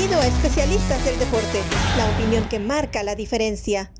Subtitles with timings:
[0.00, 1.60] Bienvenido a Especialistas del Deporte,
[1.98, 3.92] la opinión que marca la diferencia.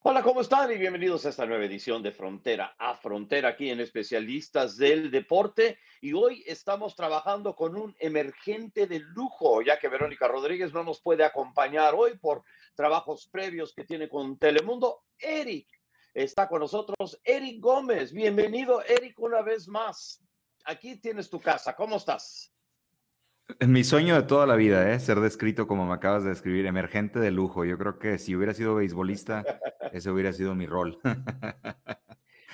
[0.00, 0.72] Hola, ¿cómo están?
[0.72, 5.78] Y bienvenidos a esta nueva edición de Frontera a Frontera aquí en Especialistas del Deporte.
[6.00, 11.00] Y hoy estamos trabajando con un emergente de lujo, ya que Verónica Rodríguez no nos
[11.00, 12.42] puede acompañar hoy por
[12.74, 15.04] trabajos previos que tiene con Telemundo.
[15.16, 15.68] Eric
[16.12, 18.12] está con nosotros, Eric Gómez.
[18.12, 20.24] Bienvenido, Eric, una vez más
[20.68, 21.74] aquí tienes tu casa.
[21.74, 22.52] ¿Cómo estás?
[23.66, 25.00] Mi sueño de toda la vida, ¿eh?
[25.00, 27.64] ser descrito como me acabas de describir, emergente de lujo.
[27.64, 29.42] Yo creo que si hubiera sido beisbolista,
[29.92, 31.00] ese hubiera sido mi rol.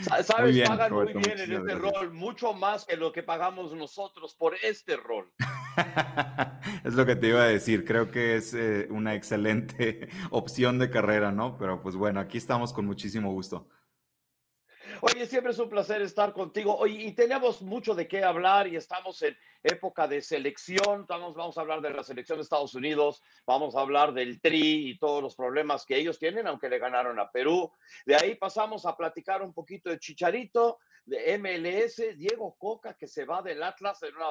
[0.00, 0.26] Sabes,
[0.66, 4.96] pagan muy bien en este rol, mucho más que lo que pagamos nosotros por este
[4.96, 5.32] rol.
[6.84, 10.90] es lo que te iba a decir, creo que es eh, una excelente opción de
[10.90, 11.58] carrera, ¿no?
[11.58, 13.68] Pero pues bueno, aquí estamos con muchísimo gusto.
[15.00, 16.76] Oye, siempre es un placer estar contigo.
[16.76, 21.06] Oye, y tenemos mucho de qué hablar y estamos en época de selección.
[21.08, 24.90] Vamos, vamos a hablar de la selección de Estados Unidos, vamos a hablar del Tri
[24.90, 27.72] y todos los problemas que ellos tienen, aunque le ganaron a Perú.
[28.06, 33.24] De ahí pasamos a platicar un poquito de Chicharito, de MLS, Diego Coca, que se
[33.24, 34.26] va del Atlas en una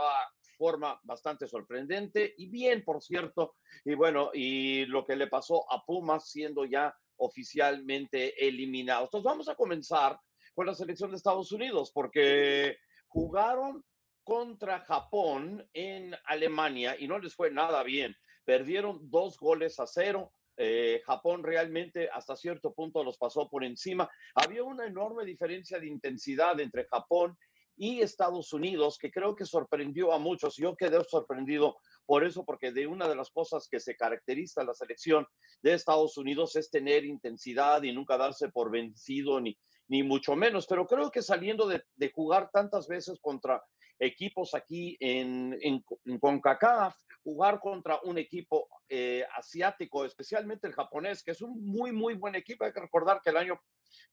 [0.58, 3.56] forma bastante sorprendente y bien, por cierto.
[3.86, 9.06] Y bueno, y lo que le pasó a Pumas siendo ya oficialmente eliminado.
[9.06, 10.20] Entonces vamos a comenzar
[10.54, 13.84] con la selección de Estados Unidos, porque jugaron
[14.24, 18.16] contra Japón en Alemania y no les fue nada bien.
[18.46, 20.32] Perdieron dos goles a cero.
[20.56, 24.10] Eh, Japón realmente hasta cierto punto los pasó por encima.
[24.36, 27.38] Había una enorme diferencia de intensidad entre Japón
[27.76, 30.56] y Estados Unidos que creo que sorprendió a muchos.
[30.58, 34.74] Yo quedé sorprendido por eso, porque de una de las cosas que se caracteriza la
[34.74, 35.26] selección
[35.62, 40.66] de Estados Unidos es tener intensidad y nunca darse por vencido ni, ni mucho menos,
[40.68, 43.64] pero creo que saliendo de, jugar tantas veces contra
[44.00, 51.32] equipos aquí en, en, CONCACAF, jugar contra un equipo eh, asiático, especialmente el japonés, que
[51.32, 52.66] es un muy, muy buen equipo.
[52.66, 53.62] Hay que recordar que el año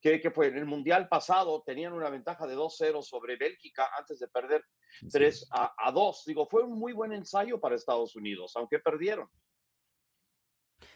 [0.01, 4.19] que, que fue en el Mundial pasado tenían una ventaja de 2-0 sobre Bélgica antes
[4.19, 4.65] de perder
[5.11, 6.25] 3 a, a 2.
[6.27, 9.29] Digo, fue un muy buen ensayo para Estados Unidos, aunque perdieron.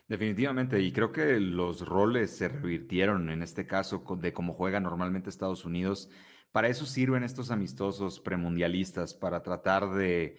[0.06, 5.30] Definitivamente, y creo que los roles se revirtieron en este caso de cómo juega normalmente
[5.30, 6.10] Estados Unidos.
[6.52, 10.38] Para eso sirven estos amistosos premundialistas, para tratar de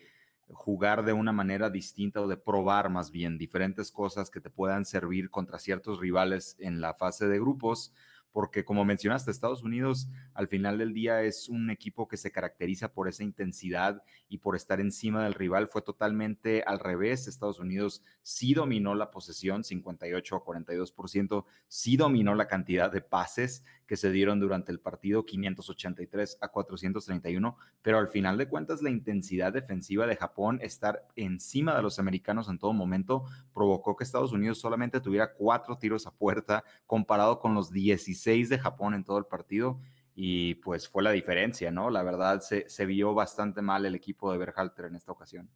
[0.49, 4.85] jugar de una manera distinta o de probar más bien diferentes cosas que te puedan
[4.85, 7.91] servir contra ciertos rivales en la fase de grupos
[8.35, 12.91] porque como mencionaste, Estados Unidos al final del día es un equipo que se caracteriza
[12.91, 15.69] por esa intensidad y por estar encima del rival.
[15.69, 17.29] Fue totalmente al revés.
[17.29, 23.63] Estados Unidos sí dominó la posesión, 58 a 42%, sí dominó la cantidad de pases
[23.87, 28.89] que se dieron durante el partido, 583 a 431, pero al final de cuentas la
[28.89, 34.31] intensidad defensiva de Japón, estar encima de los americanos en todo momento, provocó que Estados
[34.31, 39.17] Unidos solamente tuviera cuatro tiros a puerta comparado con los 16 de Japón en todo
[39.17, 39.79] el partido.
[40.17, 41.89] Y pues fue la diferencia, ¿no?
[41.89, 45.49] La verdad se, se vio bastante mal el equipo de Berhalter en esta ocasión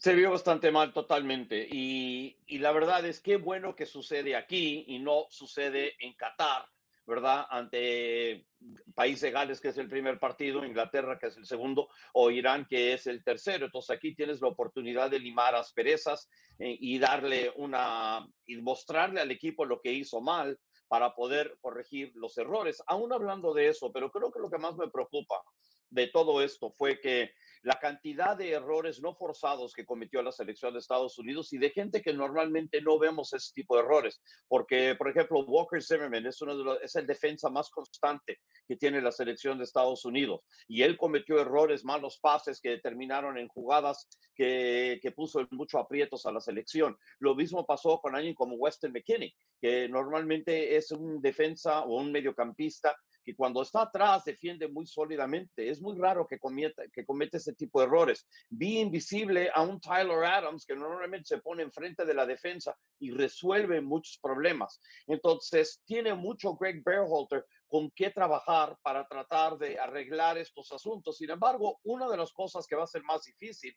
[0.00, 1.68] se vio bastante mal totalmente.
[1.70, 6.64] Y, y, la verdad es que bueno que sucede aquí y no sucede en Qatar,
[7.10, 7.44] ¿verdad?
[7.50, 8.46] Ante
[8.94, 12.66] Países de Gales, que es el primer partido, Inglaterra, que es el segundo, o Irán,
[12.70, 13.66] que es el tercero.
[13.66, 19.30] Entonces aquí tienes la oportunidad de limar asperezas eh, y darle una, y mostrarle al
[19.32, 22.80] equipo lo que hizo mal para poder corregir los errores.
[22.86, 25.42] Aún hablando de eso, pero creo que lo que más me preocupa
[25.90, 30.72] de todo esto fue que la cantidad de errores no forzados que cometió la selección
[30.72, 34.94] de Estados Unidos y de gente que normalmente no vemos ese tipo de errores, porque
[34.94, 39.64] por ejemplo Walker Zimmerman es uno el defensa más constante que tiene la selección de
[39.64, 45.40] Estados Unidos y él cometió errores, malos pases que terminaron en jugadas que, que puso
[45.40, 46.96] en mucho aprietos a la selección.
[47.18, 52.10] Lo mismo pasó con alguien como Weston McKinney, que normalmente es un defensa o un
[52.10, 55.68] mediocampista que cuando está atrás defiende muy sólidamente.
[55.68, 58.26] Es muy raro que cometa, que cometa ese tipo de errores.
[58.48, 63.10] Vi invisible a un Tyler Adams que normalmente se pone enfrente de la defensa y
[63.10, 64.80] resuelve muchos problemas.
[65.06, 71.16] Entonces, tiene mucho Greg Berhalter con qué trabajar para tratar de arreglar estos asuntos.
[71.16, 73.74] Sin embargo, una de las cosas que va a ser más difícil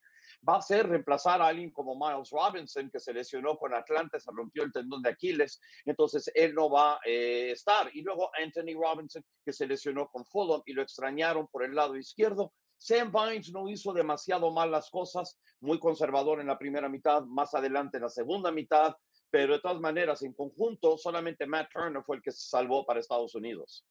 [0.47, 4.31] va a ser reemplazar a alguien como Miles Robinson, que se lesionó con Atlanta, se
[4.33, 7.91] rompió el tendón de Aquiles, entonces él no va a eh, estar.
[7.93, 11.95] Y luego Anthony Robinson, que se lesionó con Fulham y lo extrañaron por el lado
[11.95, 12.51] izquierdo.
[12.79, 17.53] Sam Vines no hizo demasiado mal las cosas, muy conservador en la primera mitad, más
[17.53, 18.95] adelante en la segunda mitad,
[19.33, 22.99] pero de todas maneras, en conjunto, solamente Matt Turner fue el que se salvó para
[22.99, 23.83] Estados Unidos.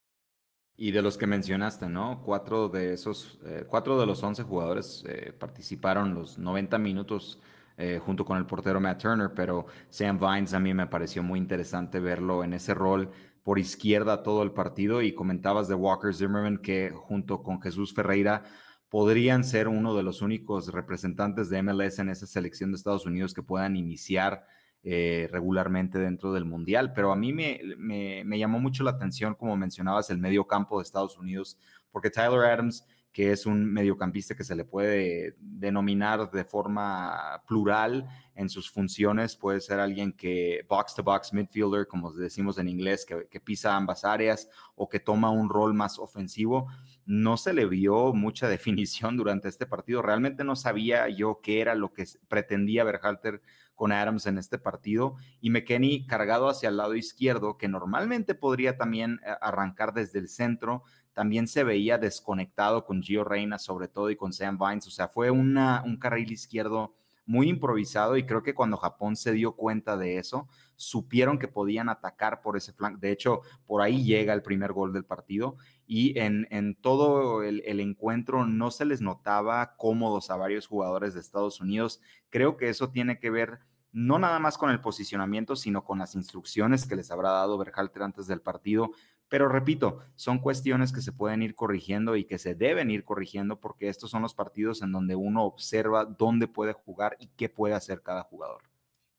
[0.77, 2.23] Y de los que mencionaste, ¿no?
[2.25, 7.41] Cuatro de esos, eh, cuatro de los once jugadores eh, participaron los 90 minutos
[7.77, 11.41] eh, junto con el portero Matt Turner, pero Sam Vines a mí me pareció muy
[11.41, 13.11] interesante verlo en ese rol
[13.43, 18.44] por izquierda todo el partido y comentabas de Walker Zimmerman que junto con Jesús Ferreira
[18.89, 23.35] podrían ser uno de los únicos representantes de MLS en esa selección de Estados Unidos
[23.35, 24.47] que puedan iniciar
[24.84, 26.93] eh, regularmente dentro del Mundial.
[26.93, 30.82] Pero a mí me, me, llamó mucho la atención, como mencionabas, el medio campo de
[30.82, 31.56] Estados Unidos,
[31.93, 38.08] porque Tyler Adams, que es un mediocampista que se le puede denominar de forma plural
[38.34, 43.06] en sus funciones, puede ser alguien que box to box midfielder, como decimos en inglés,
[43.06, 46.67] que, que pisa ambas áreas o que toma un rol más ofensivo.
[47.06, 50.02] No se le vio mucha definición durante este partido.
[50.02, 53.43] Realmente no sabía yo qué era lo que pretendía Berhalter
[53.75, 58.77] con Adams en este partido y McKenny cargado hacia el lado izquierdo, que normalmente podría
[58.77, 60.83] también eh, arrancar desde el centro,
[61.13, 65.09] también se veía desconectado con Gio Reina sobre todo y con Sam Vines, o sea,
[65.09, 66.95] fue un carril izquierdo
[67.27, 70.49] muy improvisado y creo que cuando Japón se dio cuenta de eso,
[70.82, 72.99] supieron que podían atacar por ese flanco.
[72.99, 75.56] De hecho, por ahí llega el primer gol del partido
[75.87, 81.14] y en, en todo el, el, encuentro no se les notaba cómodos a varios jugadores
[81.14, 82.00] de Estados Unidos.
[82.31, 83.61] Creo que eso tiene que ver
[83.93, 88.02] no nada más con el posicionamiento, sino con las instrucciones que les habrá dado Berhalter
[88.02, 88.90] antes del partido.
[89.29, 93.61] Pero repito, son cuestiones que se pueden ir corrigiendo y que se deben ir corrigiendo
[93.61, 97.75] porque estos son los partidos en donde uno observa dónde puede jugar y qué puede
[97.75, 98.72] hacer cada jugador.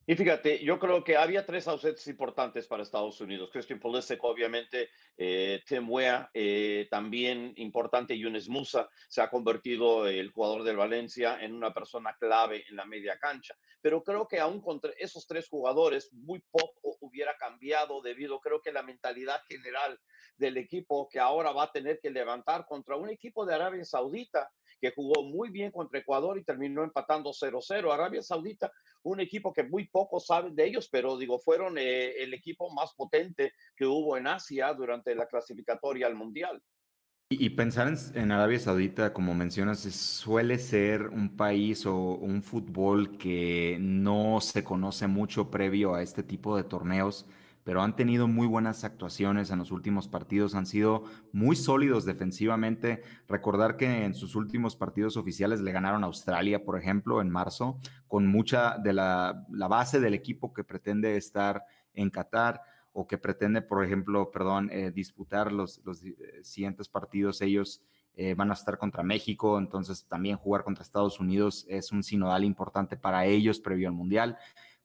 [0.06, 3.50] Y fíjate, yo creo que había tres ausentes importantes para Estados Unidos.
[3.54, 10.30] Christian Pulisic, obviamente, eh, Tim Wea, eh, también importante, Yunes Musa, se ha convertido el
[10.32, 13.56] jugador del Valencia en una persona clave en la media cancha.
[13.80, 18.74] Pero creo que aún contra esos tres jugadores, muy poco hubiera cambiado debido, creo que
[18.74, 19.98] la mentalidad general
[20.36, 24.52] del equipo que ahora va a tener que levantar contra un equipo de Arabia Saudita
[24.84, 27.94] que jugó muy bien contra Ecuador y terminó empatando 0-0.
[27.94, 28.70] Arabia Saudita,
[29.04, 32.94] un equipo que muy pocos saben de ellos, pero digo, fueron eh, el equipo más
[32.94, 36.62] potente que hubo en Asia durante la clasificatoria al Mundial.
[37.30, 43.18] Y, pensar en, en, Arabia Saudita, como mencionas, suele ser un país o un fútbol
[43.18, 47.26] que no se conoce mucho previo a este tipo de torneos
[47.63, 53.04] pero han tenido muy buenas actuaciones en los últimos partidos, han sido muy sólidos defensivamente.
[53.27, 57.80] Recordar que en sus últimos partidos oficiales le ganaron a Australia, por ejemplo, en marzo,
[58.07, 61.63] con mucha de la, base del equipo que pretende estar
[61.94, 62.62] en Qatar
[62.92, 67.42] o que pretende, por ejemplo, perdón, eh, disputar los, los eh, siguientes partidos.
[67.42, 67.81] Ellos
[68.15, 72.44] eh, van a estar contra México, entonces también jugar contra Estados Unidos es un sinodal
[72.44, 74.38] importante para ellos previo al Mundial.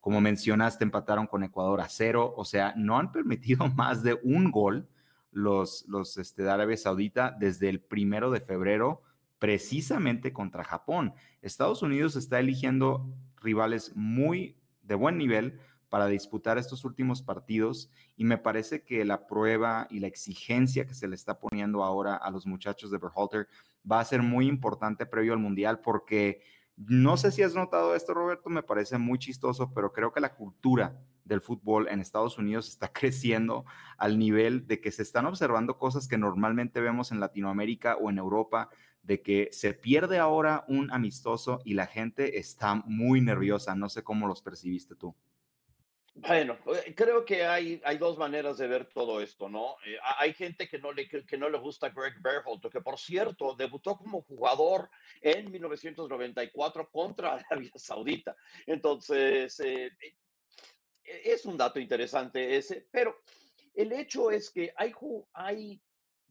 [0.08, 4.50] Como mencionaste, empataron con Ecuador a cero, o sea, no han permitido más de un
[4.50, 4.88] gol
[5.32, 9.02] los, los este, de Arabia Saudita desde el primero de febrero,
[9.38, 11.12] precisamente contra Japón.
[11.42, 13.06] Estados Unidos está eligiendo
[13.42, 15.60] rivales muy de buen nivel
[15.90, 20.94] para disputar estos últimos partidos y me parece que la prueba y la exigencia que
[20.94, 23.46] se le está poniendo ahora a los muchachos de Berhalter
[23.84, 26.40] va a ser muy importante previo al Mundial porque
[26.86, 30.34] no sé si has notado esto, Roberto, me parece muy chistoso, pero creo que la
[30.34, 33.64] cultura del fútbol en Estados Unidos está creciendo
[33.96, 38.18] al nivel de que se están observando cosas que normalmente vemos en Latinoamérica o en
[38.18, 38.70] Europa,
[39.02, 43.74] de que se pierde ahora un amistoso y la gente está muy nerviosa.
[43.74, 45.14] No sé cómo los percibiste tú.
[46.20, 49.76] Bueno, eh, creo que hay, hay dos maneras de ver todo esto, ¿no?
[49.86, 53.54] Eh, hay gente que no, le, que no le gusta Greg Berhalter, que por cierto
[53.54, 58.34] debutó como jugador en 1994 contra Arabia Saudita.
[58.66, 59.92] Entonces, eh,
[61.04, 63.16] es un dato interesante ese, pero
[63.74, 64.92] el hecho es que hay,
[65.34, 65.80] hay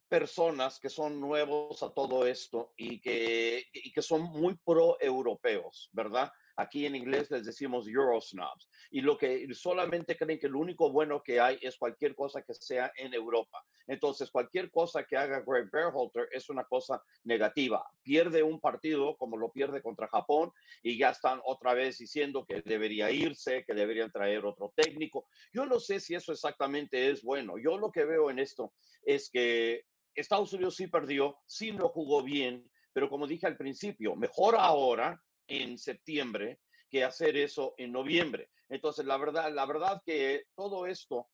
[0.10, 6.30] personas que son nuevos a todo esto y que, y que son muy pro-europeos, ¿verdad?
[6.58, 8.68] Aquí en inglés les decimos Eurosnobs.
[8.90, 12.56] Y lo que solamente creen que lo único bueno que hay es cualquier cosa que
[12.56, 13.64] sea en Europa.
[13.86, 17.86] Entonces, cualquier cosa que haga Greg Berhalter es una cosa negativa.
[18.02, 22.62] Pierde un partido como lo pierde contra Japón y ya están otra vez diciendo que
[22.64, 25.28] debería irse, que deberían traer otro técnico.
[25.54, 27.60] Yo no sé si eso exactamente es bueno.
[27.60, 28.74] Yo lo que veo en esto
[29.04, 29.86] es que
[30.16, 35.22] Estados Unidos sí perdió, sí no jugó bien, pero como dije al principio, mejor ahora
[35.48, 38.50] en septiembre que hacer eso en noviembre.
[38.70, 41.28] Entonces, la verdad, la verdad que todo esto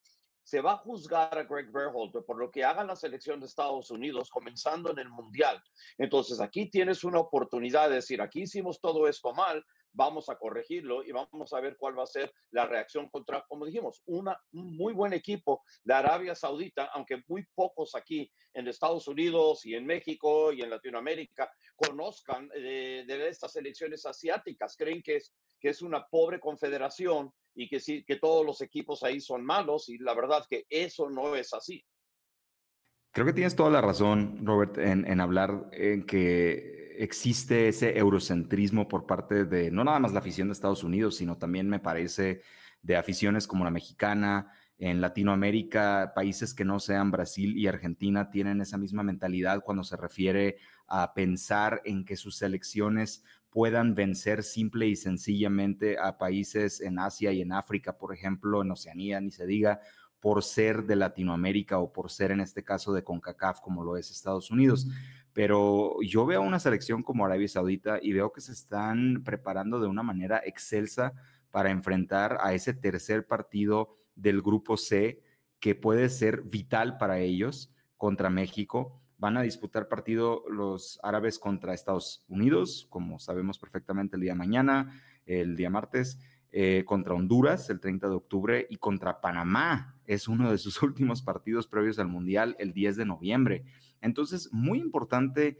[0.43, 3.89] se va a juzgar a Greg Berhalter por lo que haga la selección de Estados
[3.91, 5.61] Unidos comenzando en el Mundial.
[5.97, 11.03] Entonces, aquí tienes una oportunidad de decir, aquí hicimos todo esto mal, vamos a corregirlo
[11.03, 14.75] y vamos a ver cuál va a ser la reacción contra, como dijimos, una, un
[14.75, 19.85] muy buen equipo de Arabia Saudita, aunque muy pocos aquí en Estados Unidos y en
[19.85, 25.81] México y en Latinoamérica conozcan de, de estas elecciones asiáticas, creen que es, que es
[25.81, 30.13] una pobre confederación y que sí, que todos los equipos ahí son malos y la
[30.13, 31.83] verdad que eso no es así.
[33.11, 38.87] Creo que tienes toda la razón, Robert, en, en hablar en que existe ese eurocentrismo
[38.87, 42.41] por parte de no nada más la afición de Estados Unidos, sino también me parece
[42.81, 48.59] de aficiones como la mexicana, en Latinoamérica, países que no sean Brasil y Argentina tienen
[48.59, 50.57] esa misma mentalidad cuando se refiere
[50.87, 57.31] a pensar en que sus selecciones puedan vencer simple y sencillamente a países en Asia
[57.31, 59.79] y en África, por ejemplo, en Oceanía, ni se diga,
[60.19, 64.09] por ser de Latinoamérica o por ser en este caso de CONCACAF como lo es
[64.09, 64.87] Estados Unidos.
[65.33, 69.87] Pero yo veo una selección como Arabia Saudita y veo que se están preparando de
[69.87, 71.13] una manera excelsa
[71.49, 75.21] para enfrentar a ese tercer partido del grupo C
[75.59, 79.01] que puede ser vital para ellos contra México.
[79.17, 85.01] Van a disputar partido los árabes contra Estados Unidos, como sabemos perfectamente el día mañana,
[85.25, 86.19] el día martes,
[86.55, 89.95] eh, contra Honduras el 30 de octubre y contra Panamá.
[90.05, 93.63] Es uno de sus últimos partidos previos al Mundial el 10 de noviembre.
[94.01, 95.57] Entonces, muy importante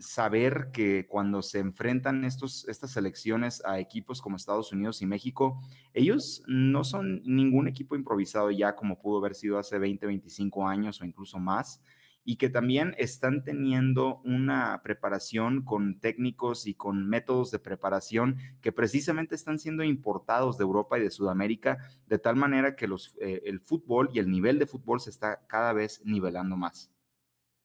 [0.00, 5.58] saber que cuando se enfrentan estos, estas selecciones a equipos como Estados Unidos y México,
[5.94, 11.00] ellos no son ningún equipo improvisado ya como pudo haber sido hace 20, 25 años
[11.00, 11.82] o incluso más
[12.30, 18.70] y que también están teniendo una preparación con técnicos y con métodos de preparación que
[18.70, 23.42] precisamente están siendo importados de Europa y de Sudamérica, de tal manera que los, eh,
[23.46, 26.92] el fútbol y el nivel de fútbol se está cada vez nivelando más.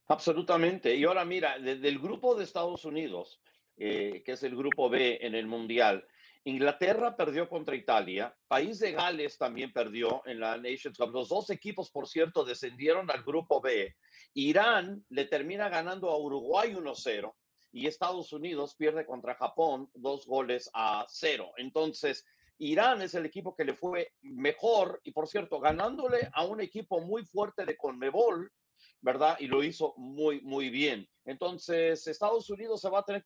[0.08, 0.96] Absolutamente.
[0.96, 3.40] Y ahora mira, desde el grupo de Estados Unidos,
[3.76, 6.04] eh, que es el grupo B en el Mundial,
[6.46, 11.10] Inglaterra perdió contra Italia, País de Gales también perdió en la Nations Cup.
[11.12, 13.96] Los dos equipos, por cierto, descendieron al grupo B.
[14.38, 17.34] Irán le termina ganando a Uruguay 1-0
[17.72, 21.52] y Estados Unidos pierde contra Japón dos goles a cero.
[21.56, 22.22] Entonces,
[22.58, 27.00] Irán es el equipo que le fue mejor y, por cierto, ganándole a un equipo
[27.00, 28.52] muy fuerte de Conmebol,
[29.00, 29.38] ¿verdad?
[29.40, 31.08] Y lo hizo muy, muy bien.
[31.24, 33.22] Entonces, Estados Unidos se va a tener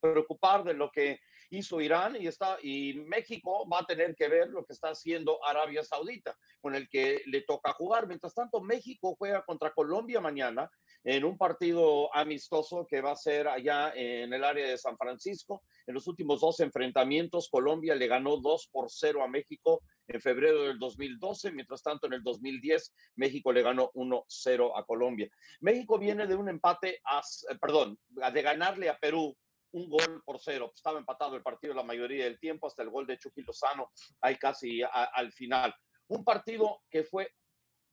[0.00, 4.48] preocupar de lo que hizo Irán y, está, y México va a tener que ver
[4.48, 8.06] lo que está haciendo Arabia Saudita, con el que le toca jugar.
[8.06, 10.70] Mientras tanto, México juega contra Colombia mañana
[11.04, 15.62] en un partido amistoso que va a ser allá en el área de San Francisco.
[15.86, 20.64] En los últimos dos enfrentamientos, Colombia le ganó 2 por 0 a México en febrero
[20.64, 25.28] del 2012, mientras tanto en el 2010 México le ganó 1-0 a Colombia.
[25.60, 27.22] México viene de un empate, a,
[27.60, 29.36] perdón, de ganarle a Perú
[29.72, 30.72] un gol por cero.
[30.74, 34.36] Estaba empatado el partido la mayoría del tiempo, hasta el gol de Chucky Lozano, ahí
[34.36, 35.74] casi al final.
[36.08, 37.30] Un partido que fue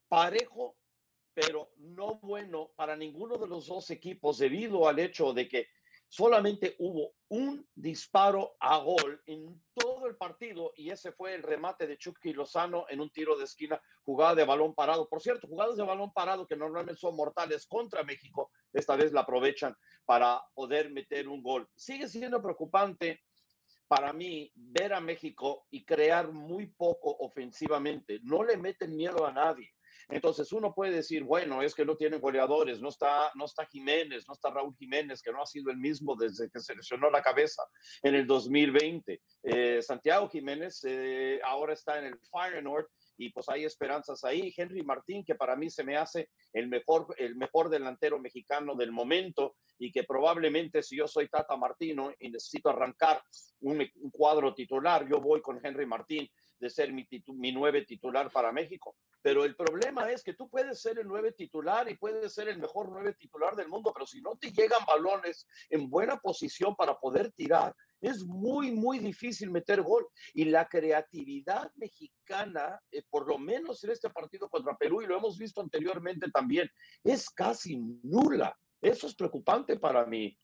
[0.07, 0.77] parejo,
[1.33, 5.67] pero no bueno para ninguno de los dos equipos debido al hecho de que
[6.07, 11.87] solamente hubo un disparo a gol en todo el partido y ese fue el remate
[11.87, 15.09] de Chucky Lozano en un tiro de esquina, jugada de balón parado.
[15.09, 19.21] Por cierto, jugadas de balón parado que normalmente son mortales contra México, esta vez la
[19.21, 21.67] aprovechan para poder meter un gol.
[21.75, 23.21] Sigue siendo preocupante
[23.87, 28.19] para mí ver a México y crear muy poco ofensivamente.
[28.23, 29.74] No le meten miedo a nadie.
[30.09, 34.25] Entonces uno puede decir, bueno, es que no tienen goleadores, no está, no está Jiménez,
[34.27, 37.63] no está Raúl Jiménez, que no ha sido el mismo desde que seleccionó la cabeza
[38.03, 39.21] en el 2020.
[39.43, 44.53] Eh, Santiago Jiménez eh, ahora está en el Feyenoord y pues hay esperanzas ahí.
[44.55, 48.91] Henry Martín, que para mí se me hace el mejor, el mejor delantero mexicano del
[48.91, 53.21] momento y que probablemente si yo soy Tata Martino y necesito arrancar
[53.61, 58.31] un, un cuadro titular, yo voy con Henry Martín de ser mi, mi nueve titular
[58.31, 58.95] para México.
[59.21, 62.59] Pero el problema es que tú puedes ser el nueve titular y puedes ser el
[62.59, 66.95] mejor nueve titular del mundo, pero si no te llegan balones en buena posición para
[66.99, 70.05] poder tirar, es muy, muy difícil meter gol.
[70.33, 75.17] Y la creatividad mexicana, eh, por lo menos en este partido contra Perú, y lo
[75.17, 76.69] hemos visto anteriormente también,
[77.03, 78.55] es casi nula.
[78.81, 80.37] Eso es preocupante para mí.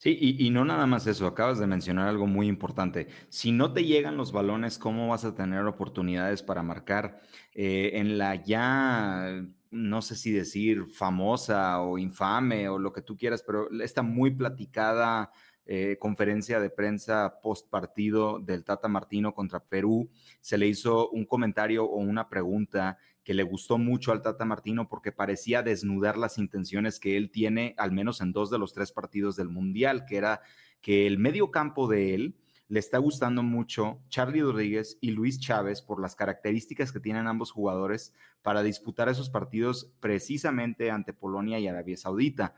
[0.00, 3.08] Sí, y, no nada más eso, acabas de mencionar algo muy importante.
[3.30, 7.20] Si no te llegan los balones, ¿cómo vas a tener oportunidades para marcar?
[7.52, 13.16] Eh, en la ya, no sé si decir famosa o infame o lo que tú
[13.16, 15.32] quieras, pero está muy platicada
[15.66, 20.08] eh, conferencia de prensa post partido del Tata Martino contra Perú,
[20.40, 22.96] se le hizo un comentario o una pregunta
[23.28, 27.74] que le gustó mucho al Tata Martino porque parecía desnudar las intenciones que él tiene,
[27.76, 30.40] al menos en dos de los tres partidos del Mundial, que era
[30.80, 32.36] que el medio campo de él
[32.68, 37.50] le está gustando mucho Charlie Rodríguez y Luis Chávez por las características que tienen ambos
[37.50, 42.54] jugadores para disputar esos partidos precisamente ante Polonia y Arabia Saudita.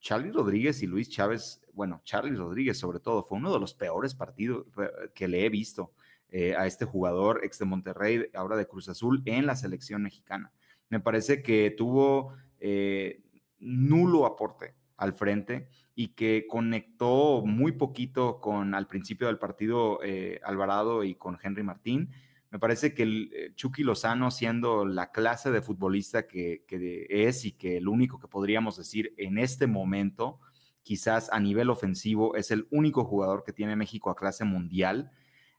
[0.00, 4.14] Charlie Rodríguez y Luis Chávez, bueno, Charlie Rodríguez sobre todo, fue uno de los peores
[4.14, 5.92] partidos eh, que le he visto
[6.36, 10.50] eh, a este jugador ex de Monterrey, ahora de Cruz Azul, en la selección mexicana.
[10.88, 13.22] Me parece que tuvo eh,
[13.60, 20.40] nulo aporte al frente y que conectó muy poquito con al principio del partido eh,
[20.42, 22.10] Alvarado y con Henry Martín.
[22.50, 26.64] Me parece que el, Chucky Lozano, siendo la clase de futbolista que,
[27.10, 30.40] es y que el único que podríamos decir en este momento,
[30.82, 35.12] quizás a nivel ofensivo, es el único jugador que tiene México a clase mundial.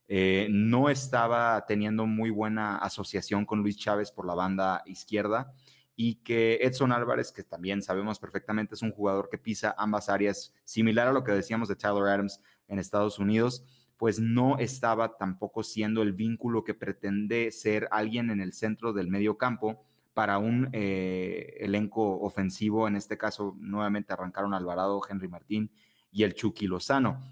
[0.08, 5.52] Eh, no estaba teniendo muy buena asociación con Luis Chávez por la banda izquierda
[5.96, 10.52] y que Edson Álvarez, que también sabemos perfectamente es un jugador que pisa ambas áreas,
[10.64, 13.64] similar a lo que decíamos de Tyler Adams en Estados Unidos,
[13.96, 19.08] pues no estaba tampoco siendo el vínculo que pretende ser alguien en el centro del
[19.08, 19.82] medio campo
[20.12, 22.86] para un eh, elenco ofensivo.
[22.88, 25.70] En este caso, nuevamente arrancaron Alvarado, Henry Martín
[26.12, 27.22] y el Chucky Lozano.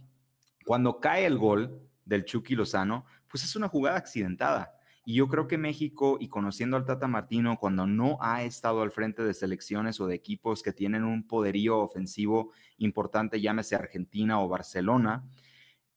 [0.64, 4.74] Cuando cae el gol del Chucky Lozano, pues es una jugada accidentada.
[5.06, 8.90] Y yo creo que México, y conociendo al Tata Martino, cuando no ha estado al
[8.90, 14.48] frente de selecciones o de equipos que tienen un poderío ofensivo importante, llámese Argentina o
[14.48, 15.24] Barcelona,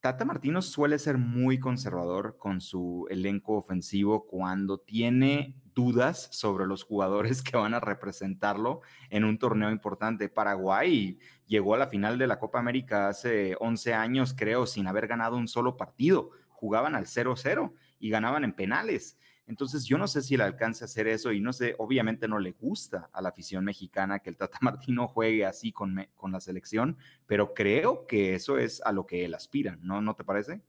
[0.02, 6.84] Tata Martino suele ser muy conservador con su elenco ofensivo cuando tiene dudas sobre los
[6.84, 8.82] jugadores que van a representarlo
[9.12, 10.28] en un torneo importante.
[10.28, 15.06] Paraguay llegó a la final de la Copa América hace 11 años, creo, sin haber
[15.06, 16.32] ganado un solo partido.
[16.50, 19.20] Jugaban al 0-0 y ganaban en penales.
[19.46, 22.40] Entonces, yo no sé si le alcance a hacer eso y no sé, obviamente no
[22.40, 26.40] le gusta a la afición mexicana que el Tata Martino juegue así con, con la
[26.40, 30.02] selección, pero creo que eso es a lo que él aspira, ¿no?
[30.02, 30.64] ¿No te parece?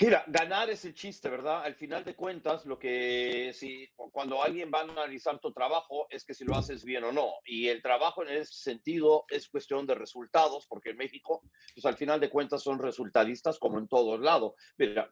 [0.00, 1.62] Mira, ganar es el chiste, ¿verdad?
[1.64, 6.24] Al final de cuentas, lo que si cuando alguien va a analizar tu trabajo es
[6.24, 7.34] que si lo haces bien o no.
[7.44, 11.42] Y el trabajo en ese sentido es cuestión de resultados, porque en México,
[11.74, 14.54] pues al final de cuentas son resultadistas como en todos lados.
[14.78, 15.10] Mira,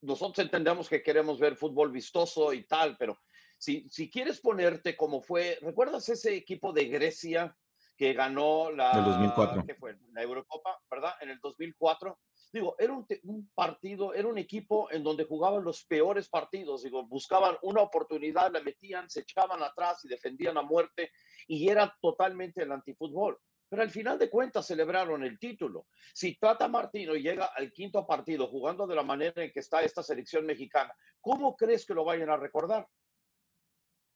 [0.00, 3.18] nosotros entendemos que queremos ver fútbol vistoso y tal, pero
[3.58, 7.54] si, si quieres ponerte como fue, ¿recuerdas ese equipo de Grecia
[7.96, 9.64] que ganó la, 2004.
[9.66, 9.96] ¿qué fue?
[10.12, 11.12] la Eurocopa, ¿verdad?
[11.20, 12.18] En el 2004.
[12.52, 17.56] Digo, era un, partido, era un equipo en donde jugaban los peores partidos, digo, buscaban
[17.62, 21.10] una oportunidad, la metían, se echaban atrás y defendían a muerte
[21.46, 23.38] y era totalmente el antifútbol
[23.72, 25.86] pero al final de cuentas celebraron el título.
[26.12, 30.02] Si Tata Martino llega al quinto partido jugando de la manera en que está esta
[30.02, 32.86] selección mexicana, ¿cómo crees que lo vayan a recordar?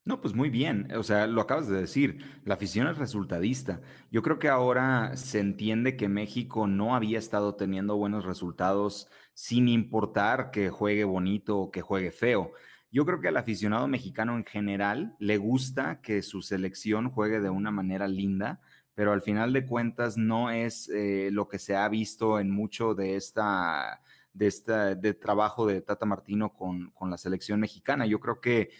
[0.06, 0.86] No, pues muy bien.
[0.96, 3.80] O sea, lo acabas de decir, la afición es resultadista.
[4.12, 9.66] Yo creo que ahora se entiende que México no había estado teniendo buenos resultados sin
[9.66, 12.52] importar que juegue bonito o que juegue feo.
[12.92, 17.50] Yo creo que al aficionado mexicano en general le gusta que su selección juegue de
[17.50, 18.60] una manera linda,
[18.94, 22.94] pero al final de cuentas no es eh, lo que se ha visto en mucho
[22.94, 24.00] de esta
[24.32, 28.06] de de trabajo de Tata Martino con, con la selección mexicana.
[28.06, 28.70] Yo creo que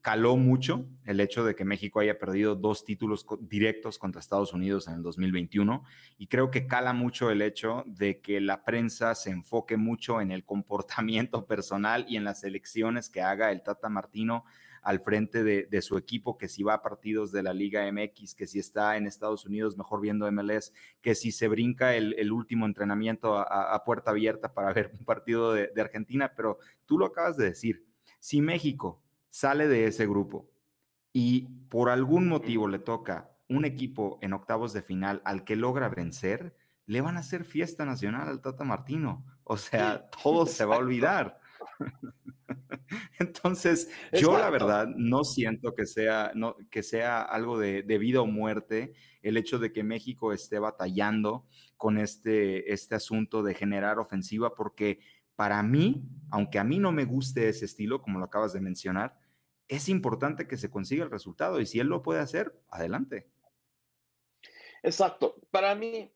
[0.00, 4.88] caló mucho el hecho de que México haya perdido dos títulos directos contra Estados Unidos
[4.88, 5.84] en el 2021
[6.18, 10.30] y creo que cala mucho el hecho de que la prensa se enfoque mucho en
[10.30, 14.44] el comportamiento personal y en las elecciones que haga el Tata Martino
[14.82, 18.46] al frente de, su equipo, que si va a partidos de la Liga MX, que
[18.46, 23.36] si está en Estados Unidos mejor viendo MLS, que si se brinca el, último entrenamiento
[23.36, 27.46] a, puerta abierta para ver un partido de, de Argentina, pero tú lo acabas de
[27.46, 27.84] decir,
[28.20, 29.02] si México
[29.36, 30.50] sale de ese grupo
[31.12, 35.90] y por algún motivo le toca un equipo en octavos de final al que logra
[35.90, 39.26] vencer, le van a hacer fiesta nacional al Tata Martino.
[39.44, 41.38] O sea, todo se va a olvidar.
[43.18, 48.26] Entonces, yo la verdad no siento que sea, no, que sea algo de, vida o
[48.26, 51.44] muerte el hecho de que México esté batallando
[51.76, 55.00] con este, este asunto de generar ofensiva, porque
[55.34, 59.25] para mí, aunque a mí no me guste ese estilo, como lo acabas de mencionar,
[59.68, 63.28] es importante que se consiga el resultado y si él lo puede hacer, adelante.
[64.82, 65.36] Exacto.
[65.50, 66.12] Para mí,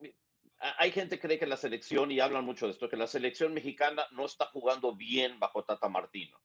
[0.79, 3.55] hay gente que cree que la selección, y hablan mucho de esto, que la selección
[3.55, 6.39] mexicana no está jugando bien bajo Tata Martino.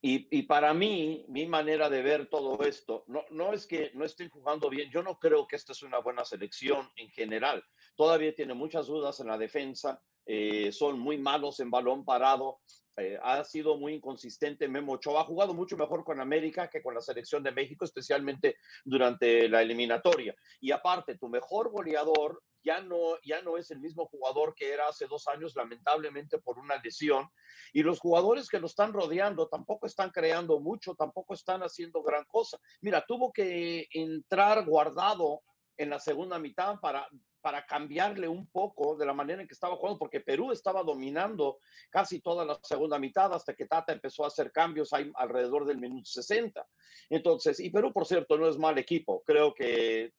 [0.00, 4.04] Y, y, para mí, mi manera de ver todo esto, no, no es que no
[4.04, 7.64] estén jugando bien, yo no creo que esta es una buena selección en general.
[7.96, 12.60] Todavía tiene muchas dudas en la defensa, eh, son muy malos en balón parado.
[12.96, 14.68] Eh, ha sido muy inconsistente.
[14.68, 18.56] Memo Ochoa ha jugado mucho mejor con América que con la selección de México, especialmente
[18.84, 20.34] durante la eliminatoria.
[20.60, 24.88] Y aparte, tu mejor goleador ya no, ya no es el mismo jugador que era
[24.88, 27.28] hace dos años, lamentablemente por una lesión.
[27.72, 32.24] Y los jugadores que lo están rodeando tampoco están creando mucho, tampoco están haciendo gran
[32.24, 32.58] cosa.
[32.80, 35.42] Mira, tuvo que entrar guardado
[35.76, 37.08] en la segunda mitad para,
[37.40, 41.58] para cambiarle un poco de la manera en que estaba jugando, porque Perú estaba dominando
[41.90, 45.78] casi toda la segunda mitad hasta que Tata empezó a hacer cambios ahí alrededor del
[45.78, 46.66] minuto 60.
[47.10, 49.22] Entonces, y Perú, por cierto, no es mal equipo.
[49.24, 50.12] Creo que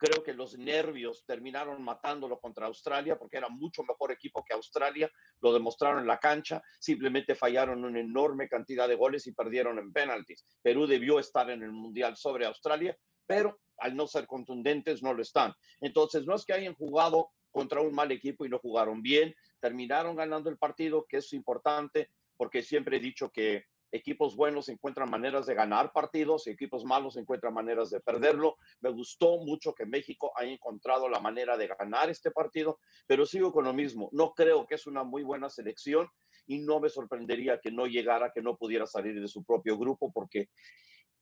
[0.00, 5.10] creo que los nervios terminaron matándolo contra Australia porque era mucho mejor equipo que Australia,
[5.40, 9.92] lo demostraron en la cancha, simplemente fallaron una enorme cantidad de goles y perdieron en
[9.92, 10.46] penaltis.
[10.62, 12.96] Perú debió estar en el Mundial sobre Australia,
[13.30, 15.54] pero al no ser contundentes no lo están.
[15.80, 20.16] Entonces, no es que hayan jugado contra un mal equipo y no jugaron bien, terminaron
[20.16, 25.46] ganando el partido, que es importante, porque siempre he dicho que equipos buenos encuentran maneras
[25.46, 28.56] de ganar partidos y equipos malos encuentran maneras de perderlo.
[28.80, 33.52] Me gustó mucho que México haya encontrado la manera de ganar este partido, pero sigo
[33.52, 34.08] con lo mismo.
[34.10, 36.08] No creo que es una muy buena selección
[36.48, 40.10] y no me sorprendería que no llegara, que no pudiera salir de su propio grupo,
[40.12, 40.48] porque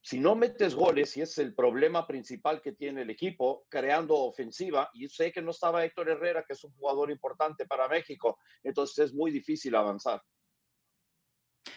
[0.09, 4.89] si no metes goles, y es el problema principal que tiene el equipo, creando ofensiva,
[4.95, 9.11] y sé que no estaba Héctor Herrera, que es un jugador importante para México, entonces
[9.11, 10.23] es muy difícil avanzar.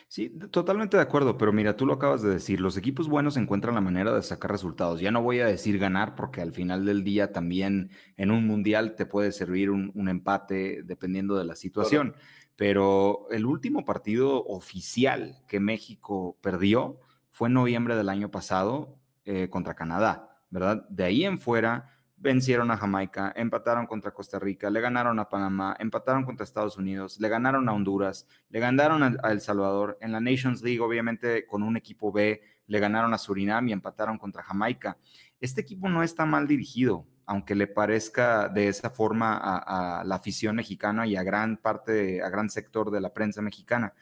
[0.08, 3.76] Sí, totalmente de acuerdo, pero mira, tú lo acabas de decir, los equipos buenos encuentran
[3.76, 5.02] la manera de sacar resultados.
[5.02, 8.96] Ya no voy a decir ganar porque al final del día también en un mundial
[8.96, 12.15] te puede servir un, empate dependiendo de la situación,
[12.56, 19.50] pero el último partido oficial que México perdió fue en noviembre del año pasado eh,
[19.50, 20.86] contra Canadá, ¿verdad?
[20.89, 21.89] De ahí en fuera
[22.22, 27.20] vencieron a Jamaica, empataron contra Costa Rica, le ganaron a Panamá, empataron contra Estados Unidos,
[27.20, 29.98] le ganaron a Honduras, le ganaron a, El Salvador.
[30.02, 34.20] En la Nations League, obviamente, con un equipo B, le ganaron a Surinam y empataron
[34.20, 34.98] contra Jamaica.
[35.39, 40.15] Este equipo no está mal dirigido, aunque le parezca de esa forma a, a la
[40.15, 43.96] afición mexicana y a gran parte, a gran sector de la prensa mexicana.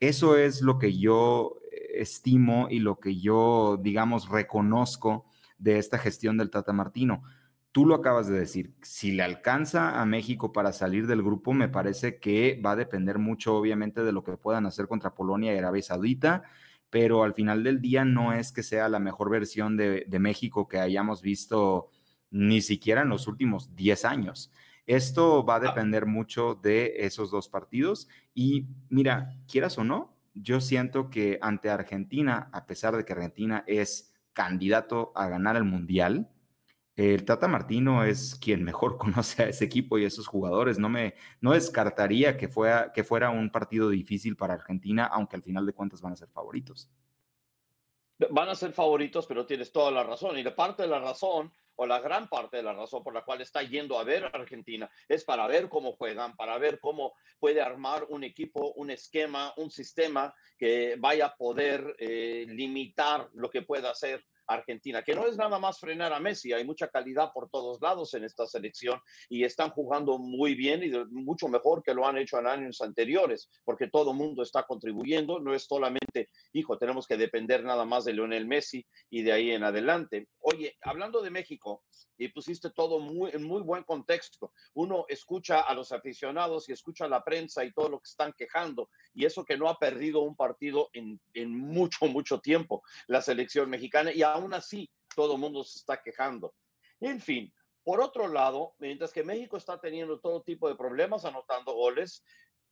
[0.00, 1.59] Eso es lo que yo
[1.94, 5.26] estimo y lo que yo, digamos, reconozco
[5.58, 7.22] de esta gestión del Tata Martino.
[7.72, 11.68] Tú lo acabas de decir, si le alcanza a México para salir del grupo, me
[11.68, 15.58] parece que va a depender mucho, obviamente, de lo que puedan hacer contra Polonia y
[15.58, 16.42] Arabia Saudita,
[16.88, 20.66] pero al final del día no es que sea la mejor versión de, de México
[20.66, 21.90] que hayamos visto
[22.30, 24.50] ni siquiera en los últimos 10 años.
[24.86, 30.60] Esto va a depender mucho de esos dos partidos y mira, quieras o no, yo
[30.60, 36.30] siento que ante Argentina, a pesar de que Argentina es candidato a ganar el Mundial,
[36.96, 40.78] el Tata Martino es quien mejor conoce a ese equipo y a esos jugadores.
[40.78, 45.42] No me no descartaría que fuera, que fuera un partido difícil para Argentina, aunque al
[45.42, 46.90] final de cuentas van a ser favoritos.
[48.30, 50.36] Van a ser favoritos, pero tienes toda la razón.
[50.36, 53.24] Y de parte de la razón o la gran parte de la razón por la
[53.24, 57.14] cual está yendo a ver a Argentina es para ver cómo juegan, para ver cómo
[57.38, 63.48] puede armar un equipo, un esquema, un sistema que vaya a poder eh, limitar lo
[63.48, 64.22] que pueda hacer
[64.54, 68.14] Argentina, que no es nada más frenar a Messi, hay mucha calidad por todos lados
[68.14, 72.38] en esta selección y están jugando muy bien y mucho mejor que lo han hecho
[72.38, 77.64] en años anteriores, porque todo mundo está contribuyendo, no es solamente, hijo, tenemos que depender
[77.64, 80.28] nada más de Lionel Messi y de ahí en adelante.
[80.40, 81.84] Oye, hablando de México,
[82.16, 87.06] y pusiste todo muy, en muy buen contexto, uno escucha a los aficionados y escucha
[87.06, 90.20] a la prensa y todo lo que están quejando, y eso que no ha perdido
[90.20, 95.40] un partido en, en mucho, mucho tiempo la selección mexicana, y aún así todo el
[95.40, 96.54] mundo se está quejando.
[97.00, 101.72] En fin, por otro lado, mientras que México está teniendo todo tipo de problemas anotando
[101.74, 102.22] goles,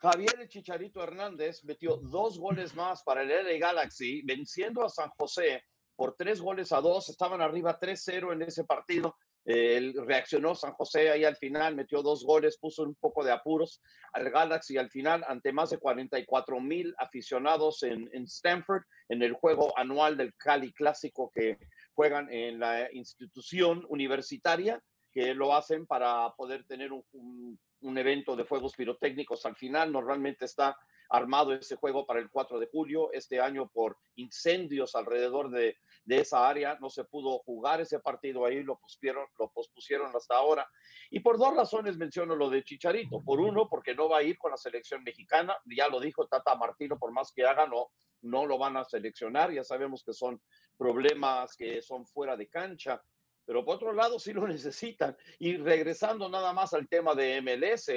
[0.00, 5.64] Javier Chicharito Hernández metió dos goles más para el LA Galaxy, venciendo a San José
[5.96, 7.09] por tres goles a dos.
[7.09, 9.16] Estaban arriba 3-0 en ese partido
[9.48, 13.80] él reaccionó San José ahí al final, metió dos goles, puso un poco de apuros
[14.12, 19.32] al Galaxy al final ante más de 44 mil aficionados en, en Stanford en el
[19.32, 21.56] juego anual del Cali Clásico que
[21.94, 24.82] juegan en la institución universitaria
[25.12, 29.90] que lo hacen para poder tener un, un evento de fuegos pirotécnicos al final.
[29.90, 30.76] Normalmente está
[31.09, 33.11] armado ese juego para el 4 de julio.
[33.12, 38.44] Este año por incendios alrededor de, de esa área no se pudo jugar ese partido
[38.44, 40.68] ahí, lo pospusieron, lo pospusieron hasta ahora.
[41.11, 43.23] Y por dos razones menciono lo de Chicharito.
[43.23, 46.55] Por uno, porque no va a ir con la selección mexicana, ya lo dijo Tata
[46.55, 47.90] Martino, por más que haga, no,
[48.23, 49.53] no lo van a seleccionar.
[49.53, 50.40] Ya sabemos que son
[50.77, 53.03] problemas que son fuera de cancha
[53.49, 55.16] pero por otro lado sí lo necesitan.
[55.38, 57.88] Y regresando nada más al tema de MLS,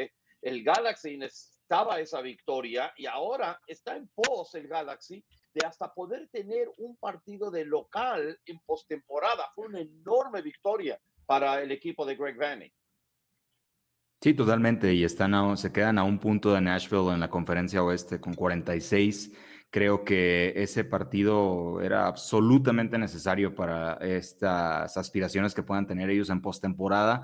[0.42, 1.18] el Galaxy
[1.72, 6.98] necesitaba esa victoria y ahora está en pos el Galaxy de hasta poder tener un
[6.98, 9.46] partido de local en postemporada.
[9.56, 12.72] Fue una enorme victoria para el equipo de Greg Vanny.
[14.22, 14.94] Sí, totalmente.
[14.94, 19.32] Y están se quedan a un punto de Nashville en la conferencia oeste con 46.
[19.70, 26.42] Creo que ese partido era absolutamente necesario para estas aspiraciones que puedan tener ellos en
[26.42, 27.24] postemporada.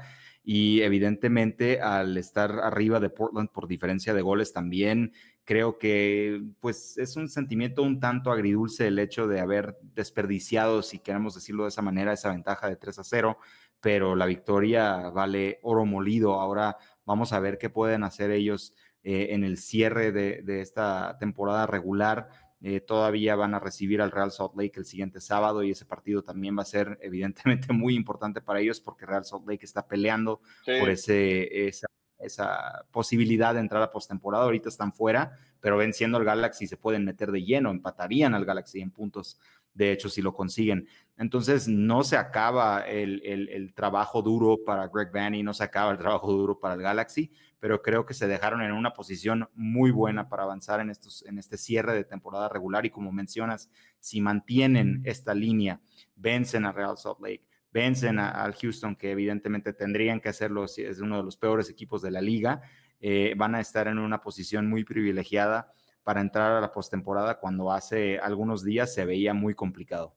[0.49, 5.11] Y evidentemente, al estar arriba de Portland por diferencia de goles, también
[5.43, 10.99] creo que pues es un sentimiento un tanto agridulce el hecho de haber desperdiciado, si
[10.99, 13.37] queremos decirlo de esa manera, esa ventaja de 3 a 0
[13.81, 16.39] pero la victoria vale oro molido.
[16.39, 21.67] Ahora vamos a ver qué pueden hacer ellos eh, en el cierre de, esta temporada
[21.67, 22.29] regular.
[22.61, 26.23] Eh, todavía van a recibir al Real Salt Lake el siguiente sábado y ese partido
[26.23, 30.41] también va a ser evidentemente muy importante para ellos porque Real Salt Lake está peleando
[30.79, 34.45] por ese, esa, esa, posibilidad de entrar a postemporada.
[34.45, 38.81] Ahorita están fuera, pero venciendo al Galaxy se pueden meter de lleno, empatarían al Galaxy
[38.81, 39.39] en puntos
[39.77, 40.87] de hecho, si lo consiguen.
[41.17, 46.31] Entonces, no se acaba el, trabajo duro para Greg Vanny, no se acaba el trabajo
[46.31, 50.43] duro para el Galaxy, pero creo que se dejaron en una posición muy buena para
[50.43, 52.85] avanzar en, estos, en este cierre de temporada regular.
[52.85, 55.81] Y como mencionas, si mantienen esta línea,
[56.15, 60.99] vencen a Real Salt Lake, vencen al Houston, que evidentemente tendrían que hacerlo si es
[60.99, 62.61] uno de los peores equipos de la liga,
[62.99, 65.71] eh, van a estar en una posición muy privilegiada
[66.03, 70.16] para entrar a la postemporada cuando hace algunos días se veía muy complicado.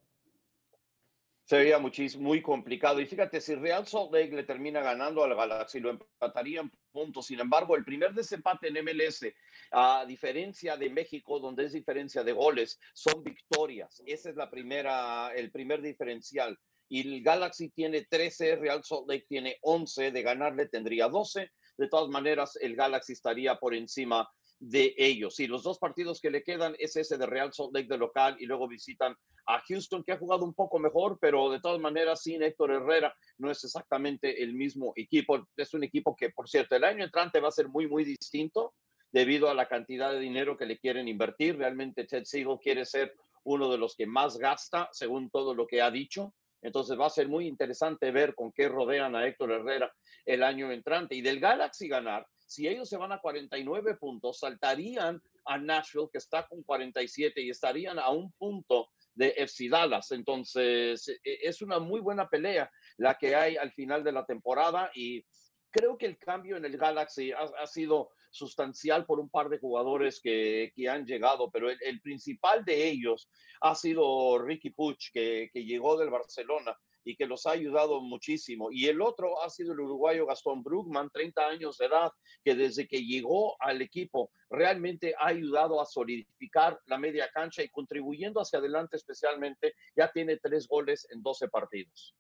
[1.51, 3.01] Se veía muchísimo, muy complicado.
[3.01, 7.27] Y fíjate, si Real Salt Lake le termina ganando al Galaxy, lo empataría en puntos.
[7.27, 9.27] Sin embargo, el primer desempate en MLS,
[9.73, 14.01] a diferencia de México, donde es diferencia de goles, son victorias.
[14.07, 16.57] Ese es la primera, el primer diferencial.
[16.89, 21.51] Y el Galaxy tiene 13, Real Salt Lake tiene 11, de ganarle tendría 12.
[21.79, 25.41] De todas maneras, el Galaxy estaría por encima de ellos.
[25.41, 28.37] Y los dos partidos que le quedan es ese de Real Salt Lake de local
[28.39, 32.23] y luego visitan a Houston, que ha jugado un poco mejor, pero de todas maneras
[32.23, 35.49] sin Héctor Herrera no es exactamente el mismo equipo.
[35.57, 38.75] Es un equipo que, por cierto, el año entrante va a ser muy, muy distinto
[39.11, 41.57] debido a la cantidad de dinero que le quieren invertir.
[41.57, 45.81] Realmente Ted Siegel quiere ser uno de los que más gasta, según todo lo que
[45.81, 46.35] ha dicho.
[46.63, 49.91] Entonces va a ser muy interesante ver con qué rodean a Héctor Herrera
[50.27, 51.15] el año entrante.
[51.15, 56.19] Y del Galaxy ganar, si ellos se van a 49 puntos, saltarían a Nashville, que
[56.19, 60.11] está con 47, y estarían a un punto de FC Dallas.
[60.11, 64.27] Entonces, e, e, es una muy buena pelea la que hay al final de la
[64.27, 65.25] temporada y
[65.71, 70.21] creo que el cambio en el Galaxy ha, sido sustancial por un par de jugadores
[70.21, 75.65] que, que han llegado, pero el, principal de ellos ha sido Ricky Puch, que, que
[75.65, 78.69] llegó del Barcelona y que los ha ayudado muchísimo.
[78.71, 82.11] Y el otro ha sido el uruguayo Gastón Brugman, 30 años de edad,
[82.45, 87.69] que desde que llegó al equipo realmente ha ayudado a solidificar la media cancha y
[87.69, 92.15] contribuyendo hacia adelante especialmente, ya tiene tres goles en 12 partidos.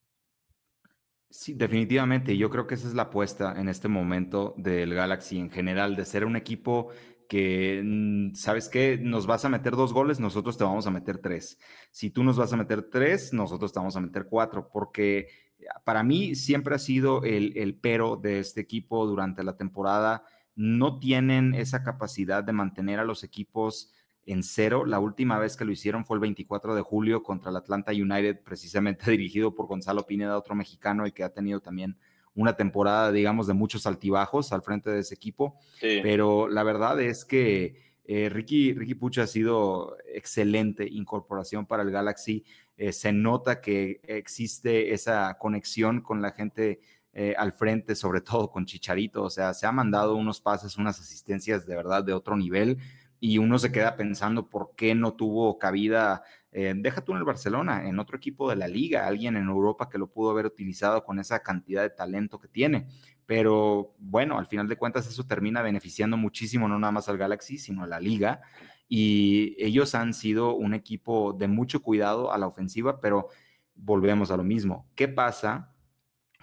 [1.32, 2.36] Sí, definitivamente.
[2.36, 6.04] Yo creo que esa es la apuesta en este momento del Galaxy en general, de
[6.04, 6.88] ser un equipo
[7.30, 8.98] que, mm, ¿sabes qué?
[9.00, 11.60] Nos vas a meter dos goles, nosotros te vamos a meter tres.
[11.92, 15.28] Si tú nos vas a meter tres, nosotros te vamos a meter cuatro, porque
[15.84, 20.24] para mí siempre ha sido el, el pero de este equipo durante la temporada.
[20.56, 23.92] No tienen esa capacidad de mantener a los equipos
[24.26, 24.84] en cero.
[24.84, 28.42] La última vez que lo hicieron fue el 24 de julio contra el Atlanta United,
[28.42, 31.96] precisamente dirigido por Gonzalo Pineda, otro mexicano y que ha tenido también
[32.34, 35.56] una temporada, digamos, de muchos altibajos al frente de ese equipo.
[35.80, 41.90] Pero la verdad es que eh, Ricky, Ricky Pucha ha sido excelente incorporación para el
[41.90, 42.44] Galaxy.
[42.76, 46.80] Eh, se nota que existe esa conexión con la gente
[47.12, 49.24] eh, al frente, sobre todo con Chicharito.
[49.24, 52.78] O sea, se ha mandado unos pases, unas asistencias de verdad de otro nivel
[53.20, 57.24] y uno se queda pensando por qué no tuvo cabida, eh, deja tú en el
[57.24, 61.04] Barcelona, en otro equipo de la liga, alguien en Europa que lo pudo haber utilizado
[61.04, 62.88] con esa cantidad de talento que tiene.
[63.24, 67.58] Pero bueno, al final de cuentas eso termina beneficiando muchísimo no nada más al Galaxy,
[67.58, 68.40] sino a la liga.
[68.88, 73.28] Y ellos han sido un equipo de mucho cuidado a la ofensiva, pero
[73.76, 74.88] volvemos a lo mismo.
[74.96, 75.72] ¿Qué pasa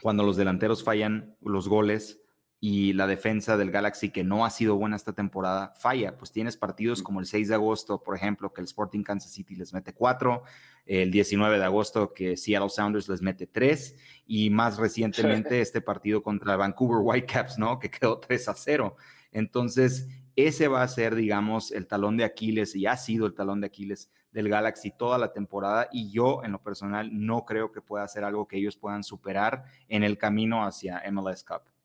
[0.01, 2.21] cuando los delanteros fallan los goles?
[2.59, 6.17] Y la defensa del Galaxy, que no ha sido buena esta temporada, falla.
[6.17, 9.55] Pues tienes partidos como el 6 de agosto, por ejemplo, que el Sporting Kansas City
[9.55, 10.41] les mete 4,
[10.87, 16.23] el 19 de agosto que Seattle Sounders les mete 3 y más recientemente este partido
[16.23, 17.77] contra Vancouver Whitecaps, ¿no?
[17.77, 18.95] Que quedó 3 a 0.
[19.31, 23.61] Entonces, ese va a ser, digamos, el talón de Aquiles y ha sido el talón
[23.61, 27.81] de Aquiles del Galaxy toda la temporada y yo en lo personal no creo que
[27.81, 31.76] pueda ser algo que ellos puedan superar en el camino hacia MLS Cup.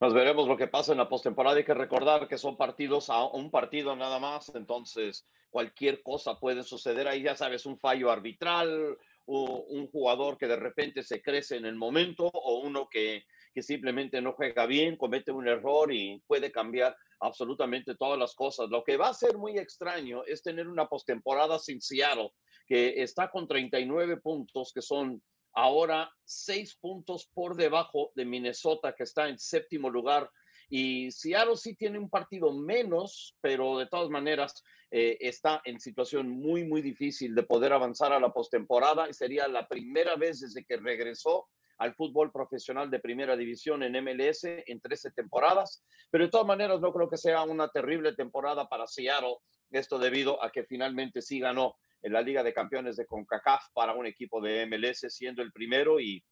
[0.00, 1.58] Nos veremos lo que pasa en la postemporada.
[1.58, 6.62] Hay que recordar que son partidos a un partido nada más, entonces cualquier cosa puede
[6.62, 7.22] suceder ahí.
[7.22, 11.76] Ya sabes, un fallo arbitral, o un jugador que de repente se crece en el
[11.76, 16.96] momento, o uno que, que simplemente no juega bien, comete un error y puede cambiar
[17.20, 18.70] absolutamente todas las cosas.
[18.70, 22.32] Lo que va a ser muy extraño es tener una postemporada sin Seattle,
[22.66, 29.04] que está con 39 puntos, que son ahora seis puntos por debajo de Minnesota, que
[29.04, 30.30] está en séptimo lugar.
[30.68, 36.28] Y Seattle sí tiene un partido menos, pero de todas maneras eh, está en situación
[36.28, 39.08] muy, muy difícil de poder avanzar a la postemporada.
[39.08, 44.04] Y sería la primera vez desde que regresó al fútbol profesional de primera división en
[44.04, 45.82] MLS en 13 temporadas.
[46.10, 49.38] Pero de todas maneras no creo que sea una terrible temporada para Seattle.
[49.70, 53.94] Esto debido a que finalmente sí ganó en la Liga de Campeones de CONCACAF para
[53.94, 56.24] un equipo de MLS siendo el primero y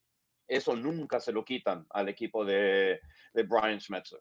[0.47, 3.01] eso nunca se lo quitan al equipo de,
[3.35, 4.21] de Brian Schmetzer.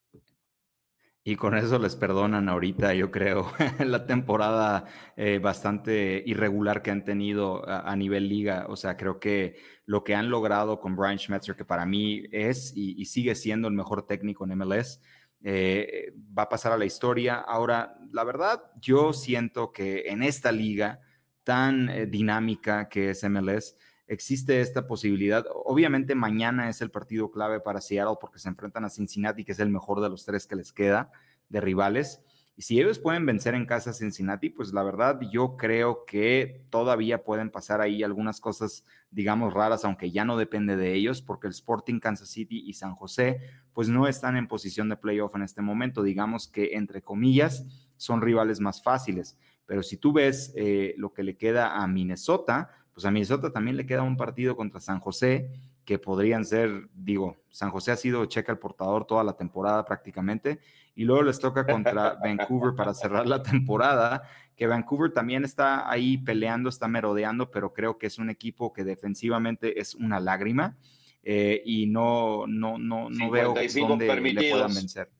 [1.28, 3.52] Y con eso les perdonan ahorita, yo creo,
[3.86, 4.86] la temporada
[5.18, 8.66] eh, bastante irregular que han tenido a, nivel liga.
[8.70, 12.72] O sea, creo que lo que han logrado con Brian Schmetzer, que para mí es
[12.78, 15.02] y, sigue siendo el mejor técnico en MLS,
[15.44, 17.36] eh, va a pasar a la historia.
[17.36, 21.02] Ahora, la verdad, yo siento que en esta liga
[21.48, 25.46] tan eh, dinámica que es MLS, existe esta posibilidad.
[25.64, 29.60] Obviamente mañana es el partido clave para Seattle porque se enfrentan a Cincinnati, que es
[29.60, 31.10] el mejor de los tres que les queda
[31.48, 32.22] de rivales.
[32.58, 36.66] Y si ellos pueden vencer en casa a Cincinnati, pues la verdad yo creo que
[36.70, 41.48] todavía pueden pasar ahí algunas cosas, digamos, raras, aunque ya no depende de ellos, porque
[41.48, 43.40] el Sporting Kansas City y San José,
[43.72, 46.04] pues no están en posición de playoff en este momento.
[46.04, 47.64] Digamos que, entre comillas,
[47.96, 49.38] son rivales más fáciles.
[49.68, 53.78] Pero si tú ves eh, lo que le queda a Minnesota, pues a Minnesota también
[53.78, 55.52] le queda un partido contra San José,
[55.86, 60.60] que podrían ser, digo, San José ha sido checa el portador toda la temporada prácticamente,
[60.96, 64.24] y luego les toca contra Vancouver para cerrar la temporada,
[64.56, 68.84] que Vancouver también está ahí peleando, está merodeando, pero creo que es un equipo que
[68.84, 70.78] defensivamente es una lágrima,
[71.24, 75.12] eh, y no, no, no, no veo dónde le puedan vencer.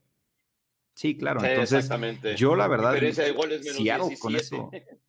[0.98, 1.40] Sí, claro.
[1.44, 1.88] Entonces,
[2.36, 2.92] yo la verdad,
[3.62, 4.68] Seattle con eso.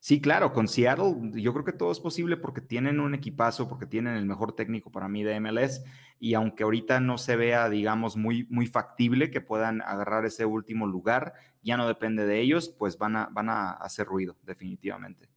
[0.00, 3.84] Sí, claro, con Seattle yo creo que todo es posible porque tienen un equipazo, porque
[3.84, 5.82] tienen el mejor técnico para mí de MLS
[6.20, 10.86] y aunque ahorita no se vea, digamos, muy, muy factible que puedan agarrar ese último
[10.86, 15.28] lugar, ya no depende de ellos, pues van a, van a hacer ruido, definitivamente.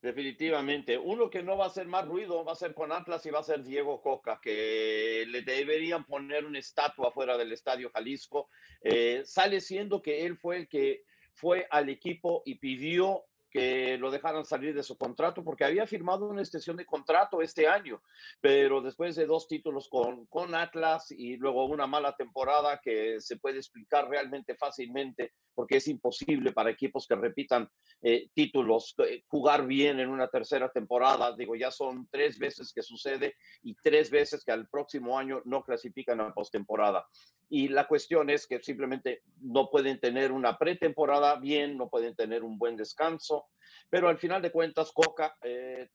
[0.00, 0.96] Definitivamente.
[0.96, 3.40] Uno que no va a hacer más ruido va a ser con Atlas y va
[3.40, 8.48] a ser Diego Coca, que le deberían poner una estatua fuera del Estadio Jalisco.
[8.80, 14.10] Eh, sale siendo que él fue el que fue al equipo y pidió que lo
[14.10, 18.02] dejaran salir de su contrato porque había firmado una extensión de contrato este año,
[18.40, 23.36] pero después de dos títulos con, con Atlas y luego una mala temporada que se
[23.36, 27.68] puede explicar realmente fácilmente porque es imposible para equipos que repitan
[28.00, 31.34] eh, títulos eh, jugar bien en una tercera temporada.
[31.36, 35.64] Digo, ya son tres veces que sucede y tres veces que al próximo año no
[35.64, 37.08] clasifican a postemporada.
[37.48, 42.44] Y la cuestión es que simplemente no pueden tener una pretemporada bien, no pueden tener
[42.44, 43.46] un buen descanso,
[43.88, 45.88] pero al final de cuentas, Coca eh,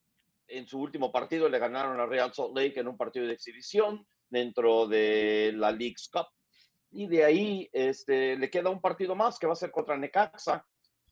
[0.48, 4.06] en su último partido le ganaron a Real Salt Lake en un partido de exhibición
[4.30, 6.28] dentro de la League's Cup
[6.94, 10.66] y de ahí este, le queda un partido más que va a ser contra Necaxa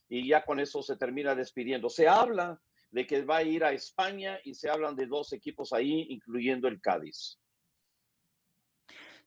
[0.08, 1.90] y ya con eso se termina despidiendo.
[1.90, 2.60] Se habla
[2.92, 6.68] de que va a ir a España y se hablan de dos equipos ahí, incluyendo
[6.68, 7.40] el Cádiz.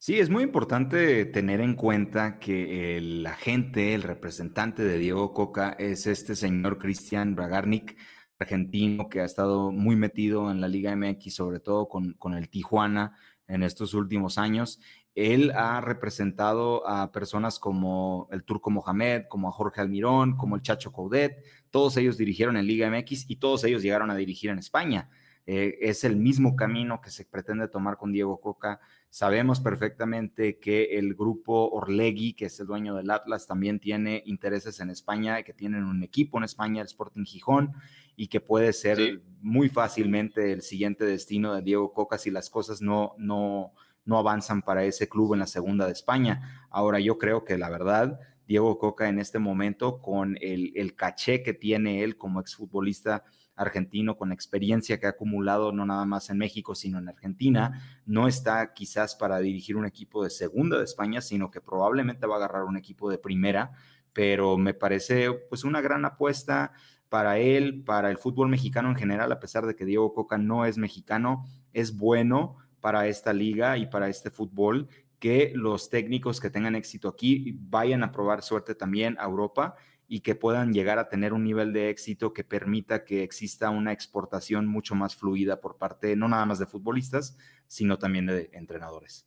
[0.07, 5.75] Sí, es muy importante tener en cuenta que el agente, el representante de Diego Coca
[5.79, 7.97] es este señor Cristian Bragarnik,
[8.39, 12.51] argentino, que ha estado muy metido en la Liga MX, sobre todo con, con el
[12.51, 13.17] Tijuana
[13.49, 14.79] en estos últimos años.
[15.15, 20.61] Él ha representado a personas como el Turco Mohamed, como a Jorge Almirón, como el
[20.61, 21.43] Chacho Coudet.
[21.71, 25.09] Todos ellos dirigieron en Liga MX y todos ellos llegaron a dirigir en España.
[25.47, 28.81] Eh, es el mismo camino que se pretende tomar con Diego Coca.
[29.11, 34.81] Sabemos perfectamente que el grupo Orlegui, que es el dueño del Atlas, también tiene intereses
[34.81, 37.73] en España, que tienen un equipo en España, el Sporting Gijón,
[38.17, 42.81] y que puede ser muy fácilmente el siguiente destino de Diego Coca si las cosas
[42.81, 43.75] no, no,
[44.07, 46.67] no avanzan para ese club en la segunda de España.
[46.71, 51.43] Ahora yo creo que la verdad, Diego Coca en este momento, con el, el caché
[51.43, 53.25] que tiene él como exfutbolista
[53.57, 58.29] argentino, con experiencia que ha acumulado no nada más en México, sino en Argentina, no
[58.29, 62.39] está quizás para dirigir un equipo de segunda de España, sino que probablemente va a
[62.39, 63.73] agarrar un equipo de primera,
[64.13, 66.73] pero me parece pues una gran apuesta
[67.09, 70.65] para él, para el fútbol mexicano en general, a pesar de que Diego Coca no
[70.65, 74.89] es mexicano, es bueno para esta liga y para este fútbol
[75.19, 79.77] que los técnicos que tengan éxito aquí vayan a probar suerte también a Europa
[80.07, 83.93] y que puedan llegar a tener un nivel de éxito que permita que exista una
[83.93, 87.37] exportación mucho más fluida por parte no nada más de futbolistas,
[87.67, 89.27] sino también de entrenadores.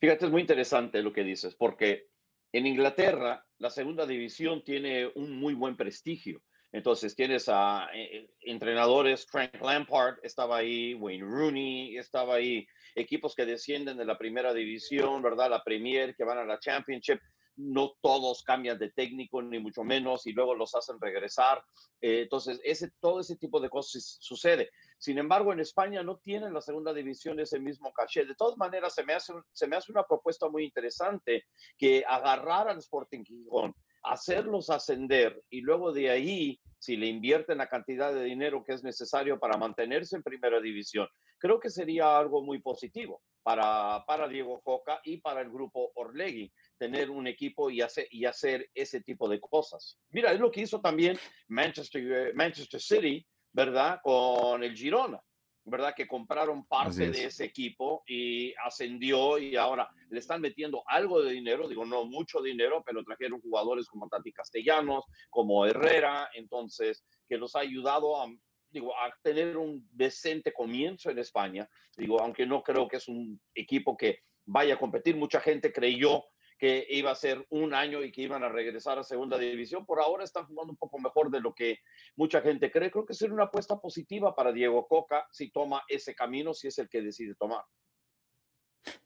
[0.00, 2.08] Fíjate, es muy interesante lo que dices, porque
[2.52, 6.42] en Inglaterra la segunda división tiene un muy buen prestigio.
[6.72, 13.44] Entonces tienes a eh, entrenadores, Frank Lampard estaba ahí, Wayne Rooney estaba ahí, equipos que
[13.44, 15.50] descienden de la primera división, ¿verdad?
[15.50, 17.18] La Premier, que van a la Championship
[17.56, 21.62] no todos cambian de técnico, ni mucho menos, y luego los hacen regresar.
[22.00, 24.70] Eh, entonces, ese, todo ese tipo de cosas sucede.
[24.98, 28.24] Sin embargo, en España no tienen la segunda división ese mismo caché.
[28.24, 31.44] De todas maneras, se me hace, se me hace una propuesta muy interesante
[31.76, 37.68] que agarrar al Sporting Gijón, hacerlos ascender y luego de ahí, si le invierten la
[37.68, 41.06] cantidad de dinero que es necesario para mantenerse en primera división,
[41.38, 46.52] creo que sería algo muy positivo para, para Diego Coca y para el grupo Orlegui
[46.80, 50.00] tener un equipo y hacer, y hacer ese tipo de cosas.
[50.08, 51.18] Mira, es lo que hizo también
[51.48, 54.00] Manchester, Manchester City, ¿verdad?
[54.02, 55.20] Con el Girona,
[55.66, 55.94] ¿verdad?
[55.94, 61.32] Que compraron parte de ese equipo y ascendió y ahora le están metiendo algo de
[61.32, 67.36] dinero, digo, no mucho dinero, pero trajeron jugadores como Tati Castellanos, como Herrera, entonces, que
[67.36, 68.26] los ha ayudado a
[68.70, 71.68] digo, a tener un decente comienzo en España.
[71.96, 76.24] Digo, aunque no creo que es un equipo que vaya a competir, mucha gente creyó
[76.60, 79.86] que iba a ser un año y que iban a regresar a segunda división.
[79.86, 81.78] Por ahora están jugando un poco mejor de lo que
[82.16, 82.90] mucha gente cree.
[82.90, 86.78] Creo que sería una apuesta positiva para Diego Coca si toma ese camino, si es
[86.78, 87.64] el que decide tomar.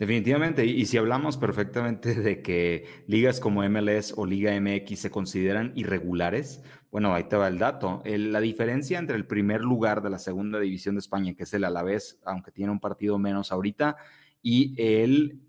[0.00, 5.72] Definitivamente, y si hablamos perfectamente de que ligas como MLS o Liga MX se consideran
[5.76, 8.02] irregulares, bueno, ahí te va el dato.
[8.04, 11.62] la diferencia entre el primer lugar de la segunda división de España, que es el
[11.62, 13.96] Alavés, aunque tiene un partido menos ahorita,
[14.42, 15.40] y el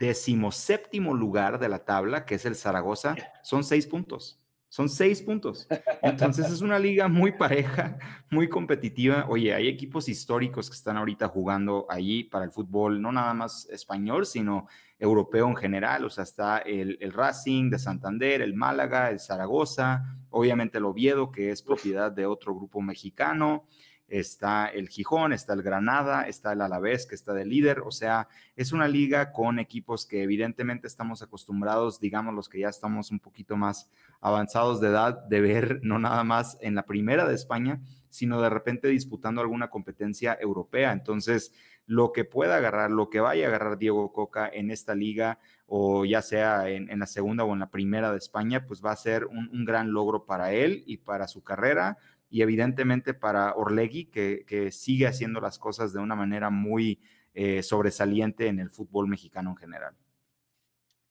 [0.00, 4.38] decimoséptimo lugar de la tabla, que es el Zaragoza, son seis puntos.
[4.70, 5.68] Son seis puntos.
[6.02, 7.98] Entonces es una liga muy pareja,
[8.30, 9.26] muy competitiva.
[9.28, 13.68] Oye, hay equipos históricos que están ahorita jugando allí para el fútbol, no nada más
[13.70, 16.04] español, sino europeo en general.
[16.06, 21.30] O sea, está el, el Racing de Santander, el Málaga, el Zaragoza, obviamente el Oviedo,
[21.30, 23.66] que es propiedad de otro grupo mexicano
[24.10, 27.80] está el Gijón, está el Granada, está el Alavés, que está de líder.
[27.80, 32.68] O sea, es una liga con equipos que evidentemente estamos acostumbrados, digamos los que ya
[32.68, 33.88] estamos un poquito más
[34.20, 37.80] avanzados de edad, de ver no nada más en la primera de España,
[38.10, 40.92] sino de repente disputando alguna competencia europea.
[40.92, 41.52] Entonces,
[41.86, 46.04] lo que pueda agarrar, lo que vaya a agarrar Diego Coca en esta liga, o
[46.04, 49.26] ya sea en, la segunda o en la primera de España, pues va a ser
[49.26, 51.98] un gran logro para él y para su carrera
[52.30, 57.00] y evidentemente para Orlegui, que, sigue haciendo las cosas de una manera muy
[57.34, 59.96] eh, sobresaliente en el fútbol mexicano en general.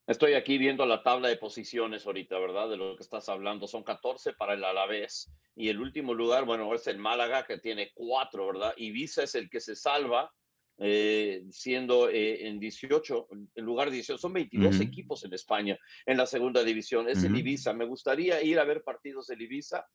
[0.08, 2.70] Estoy aquí viendo la tabla de posiciones ahorita, ¿verdad?
[2.70, 3.68] De lo que estás hablando.
[3.68, 5.32] Son 14 para el Alavés.
[5.56, 8.74] Y el último lugar, bueno, es el Málaga, que tiene cuatro, ¿verdad?
[8.78, 10.32] Ibiza es el que se salva,
[10.80, 14.18] eh, siendo eh, en 18, en lugar de 18.
[14.18, 17.08] Son 22 equipos en España en la segunda división.
[17.08, 17.74] Es el Ibiza.
[17.74, 19.86] Me gustaría ir a ver partidos del Ibiza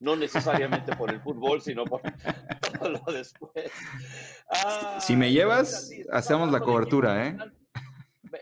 [0.00, 2.02] no necesariamente por el fútbol, sino por
[2.78, 3.70] todo lo después.
[5.00, 7.36] si me llevas, hacemos la cobertura, ¿eh?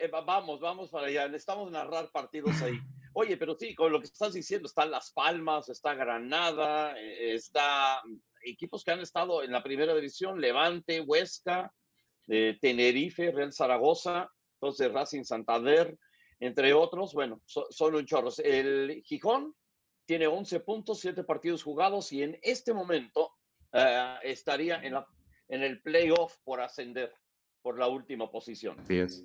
[0.01, 0.11] ¿eh?
[0.11, 1.27] Vamos, vamos para allá.
[1.27, 2.79] Necesitamos narrar partidos ahí.
[3.15, 8.01] Oye, pero sí, con lo que estás diciendo, están Las Palmas, está Granada, eh, está
[8.45, 11.73] equipos que han estado en la primera división, Levante, Huesca,
[12.29, 15.97] eh, Tenerife, Real Zaragoza, entonces Racing Santander,
[16.41, 18.31] entre otros, bueno, son un chorro.
[18.43, 19.55] El Gijón
[20.05, 23.33] tiene 11 puntos, 7 partidos jugados y en este momento
[23.73, 25.07] eh, estaría en, la,
[25.49, 27.15] en el playoff por ascender
[27.63, 28.79] por la última posición.
[28.81, 29.25] Así es.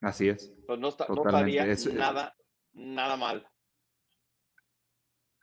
[0.00, 0.52] Así es.
[0.66, 2.36] Pues no, estaría eh, nada,
[2.72, 3.48] nada mal.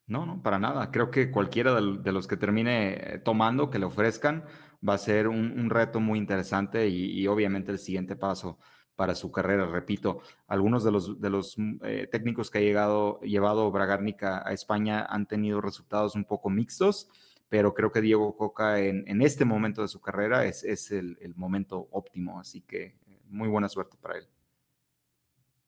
[0.05, 0.91] No, no, para nada.
[0.91, 4.45] Creo que cualquiera de, los que termine eh, tomando, que le ofrezcan,
[4.87, 8.59] va a ser un, reto muy interesante y, obviamente el siguiente paso
[9.01, 9.65] para su carrera.
[9.65, 14.53] Repito, algunos de los, de los mm, eh, técnicos que ha llegado, llevado Bragarnica a
[14.53, 17.09] España han tenido resultados un poco mixtos,
[17.49, 21.17] pero creo que Diego Coca en, en este momento de su carrera es, es el,
[21.19, 22.93] el, momento óptimo, así que eh,
[23.25, 24.27] muy buena suerte para él.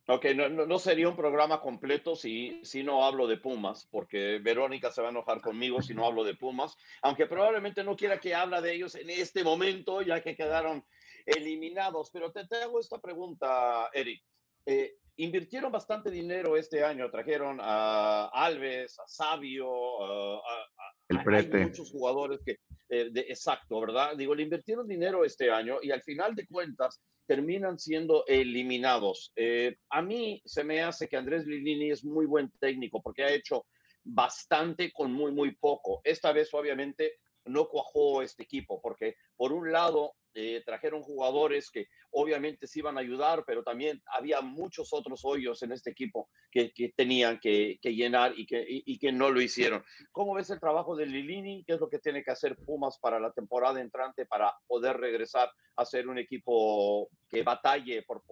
[0.06, 4.92] Ok, no, no, sería un programa completo si, si no hablo de Pumas, porque Verónica
[4.92, 8.36] se va a enojar conmigo si no hablo de Pumas, aunque probablemente no quiera que
[8.36, 10.86] hable de ellos en este momento, ya que quedaron
[11.26, 12.10] eliminados.
[12.12, 14.24] Pero te, hago esta pregunta, Eric.
[14.66, 19.70] Eh, invirtieron bastante dinero este año, trajeron a Alves, a Sabio,
[20.04, 22.58] a, a, muchos jugadores que,
[22.90, 24.16] eh, de, exacto, ¿verdad?
[24.18, 29.32] Digo, le invirtieron dinero este año y al final de cuentas terminan siendo eliminados.
[29.36, 33.34] Eh, a mí se me hace que Andrés Lilini es muy buen técnico porque ha
[33.34, 33.66] hecho
[34.04, 36.02] bastante con muy, muy poco.
[36.04, 41.88] Esta vez, obviamente, no cuajó este equipo, porque por un lado eh, trajeron jugadores que
[42.10, 46.72] obviamente se iban a ayudar, pero también había muchos otros hoyos en este equipo que,
[46.96, 49.84] tenían que, llenar y que, y, que no lo hicieron.
[50.12, 51.64] ¿Cómo ves el trabajo de Lilini?
[51.66, 55.52] ¿Qué es lo que tiene que hacer Pumas para la temporada entrante para poder regresar
[55.76, 58.24] a ser un equipo que batalle por,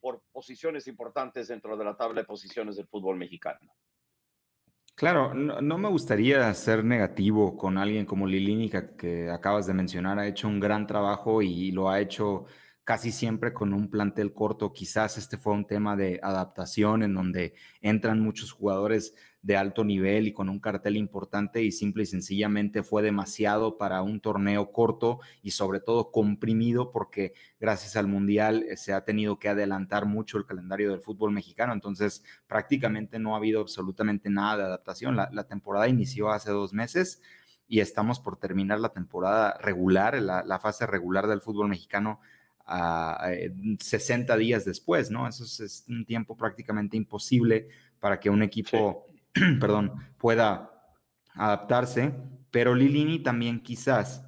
[0.00, 3.72] por posiciones importantes dentro de la tabla de posiciones del fútbol mexicano?
[4.94, 10.18] Claro, no, me gustaría ser negativo con alguien como Lilínica que acabas de mencionar.
[10.18, 12.44] Ha hecho un gran trabajo y lo ha hecho
[12.84, 14.72] casi siempre con un plantel corto.
[14.72, 20.28] Quizás este fue un tema de adaptación en donde entran muchos jugadores de alto nivel
[20.28, 25.20] y con un cartel importante y simple y sencillamente fue demasiado para un torneo corto
[25.42, 30.38] y sobre todo comprimido porque gracias al Mundial eh, se ha tenido que adelantar mucho
[30.38, 31.72] el calendario del fútbol mexicano.
[31.72, 35.16] Entonces prácticamente no ha habido absolutamente nada de adaptación.
[35.16, 37.20] La, temporada inició hace dos meses
[37.66, 42.20] y estamos por terminar la temporada regular, la fase regular del fútbol mexicano
[42.66, 43.30] a,
[43.78, 45.28] 60 días después, ¿no?
[45.28, 47.68] Eso es, un tiempo prácticamente imposible
[48.00, 49.06] para que un equipo,
[49.60, 50.70] perdón, pueda
[51.34, 52.14] adaptarse,
[52.50, 54.24] pero Lilini también quizás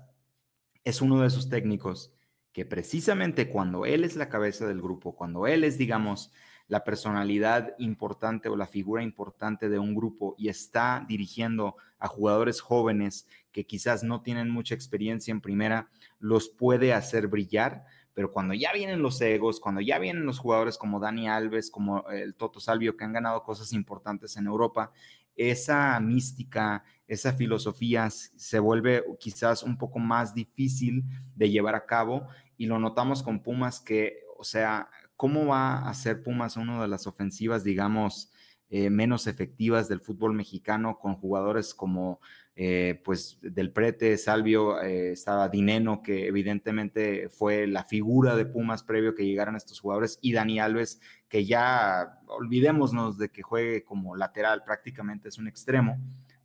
[0.82, 2.12] es uno de esos técnicos
[2.52, 6.30] que precisamente cuando él es la cabeza del grupo, cuando él es, digamos,
[6.68, 12.61] la personalidad importante o la figura importante de un grupo y está dirigiendo a jugadores
[12.61, 17.84] jóvenes que quizás no tienen mucha experiencia en primera, los puede hacer brillar,
[18.15, 22.09] pero cuando ya vienen los egos, cuando ya vienen los jugadores como Dani Alves, como
[22.11, 24.93] el Toto Salvio, que han ganado cosas importantes en Europa,
[25.37, 31.05] esa mística, esa filosofía se vuelve quizás un poco más difícil
[31.35, 35.95] de llevar a cabo y lo notamos con Pumas que, o sea, ¿cómo va a
[35.95, 38.31] ser Pumas una de las ofensivas, digamos,
[38.77, 42.20] eh, menos efectivas del fútbol mexicano con jugadores como
[42.57, 48.83] eh, pues del Prete, Salvio, eh, estaba Dineno, que evidentemente fue la figura de Pumas
[48.83, 54.16] previo que llegaran estos jugadores, y Dani Alves, que ya olvidémonos de que juegue como
[54.16, 55.97] lateral, prácticamente es un extremo.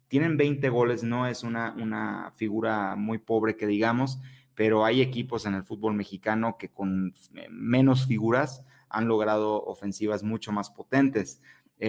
[0.08, 4.20] Tienen 20 goles, no es una, una figura muy pobre que digamos,
[4.54, 7.16] pero hay equipos en el fútbol mexicano que con
[7.50, 11.42] menos figuras han logrado ofensivas mucho más potentes.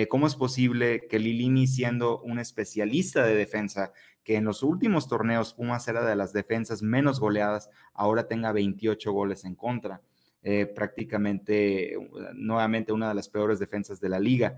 [0.08, 5.54] ¿Cómo es posible que Lilini, siendo un especialista de defensa, que en los últimos torneos
[5.54, 10.00] Pumas era de las defensas menos goleadas, ahora tenga 28 goles en contra.
[10.42, 11.98] Eh, prácticamente
[12.32, 14.56] nuevamente una de las peores defensas de la liga.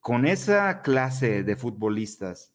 [0.00, 2.54] Con esa clase de futbolistas,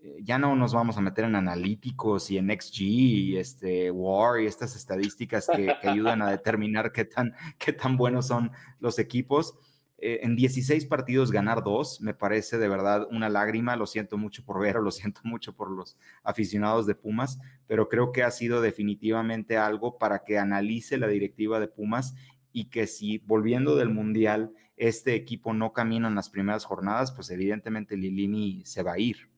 [0.00, 4.40] eh, ya no nos vamos a meter en analíticos y en XG y este WAR
[4.40, 8.98] y estas estadísticas que, que ayudan a determinar qué tan, qué tan buenos son los
[8.98, 9.56] equipos
[9.98, 13.76] eh, en 16 partidos ganar dos, me parece de verdad una lágrima.
[13.76, 18.12] Lo siento mucho por Vero, lo siento mucho por los aficionados de Pumas, pero creo
[18.12, 22.14] que ha sido definitivamente algo para que analice la directiva de Pumas
[22.52, 27.30] y que si volviendo del Mundial este equipo no camina en las primeras jornadas, pues
[27.30, 29.30] evidentemente Lilini se va a ir.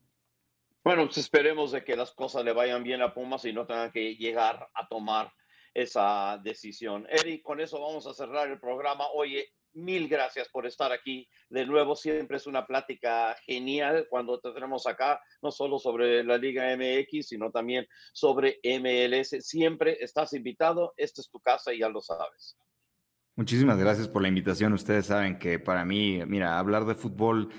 [0.82, 3.92] Bueno, pues esperemos de que las cosas le vayan bien a Pumas y no tengan
[3.92, 5.32] que llegar a tomar
[5.74, 7.06] esa decisión.
[7.10, 9.04] Eric, con eso vamos a cerrar el programa.
[9.14, 11.28] Oye, mil gracias por estar aquí.
[11.48, 16.36] De nuevo, siempre es una plática genial cuando te tenemos acá, no solo sobre la
[16.36, 19.36] Liga MX, sino también sobre MLS.
[19.40, 22.56] Siempre estás invitado, esta es tu casa y ya lo sabes.
[23.36, 24.72] Muchísimas gracias por la invitación.
[24.72, 27.50] Ustedes saben que para mí, mira, hablar de fútbol,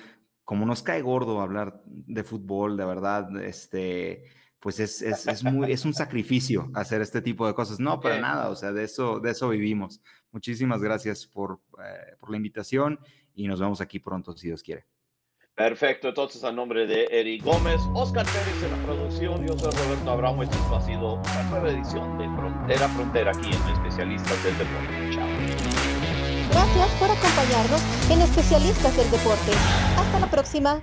[0.43, 4.25] como nos cae gordo hablar de fútbol, de verdad, este,
[4.59, 7.79] pues es, es, es, muy, es un sacrificio hacer este tipo de cosas.
[7.79, 10.01] No, para nada, o sea, de eso, de eso vivimos.
[10.31, 12.99] Muchísimas gracias por, eh, por la invitación
[13.33, 14.85] y nos vemos aquí pronto, si Dios quiere.
[15.55, 20.09] Perfecto, entonces a nombre de Eric Gómez, Oscar Pérez en la producción, yo soy Roberto
[20.09, 25.09] Abramo, esto ha sido una nueva edición de Frontera Frontera aquí en Especialistas del Deporte.
[25.11, 25.27] Chao.
[26.51, 29.51] Gracias por acompañarnos en Especialistas del Deporte.
[29.97, 30.81] Hasta la próxima.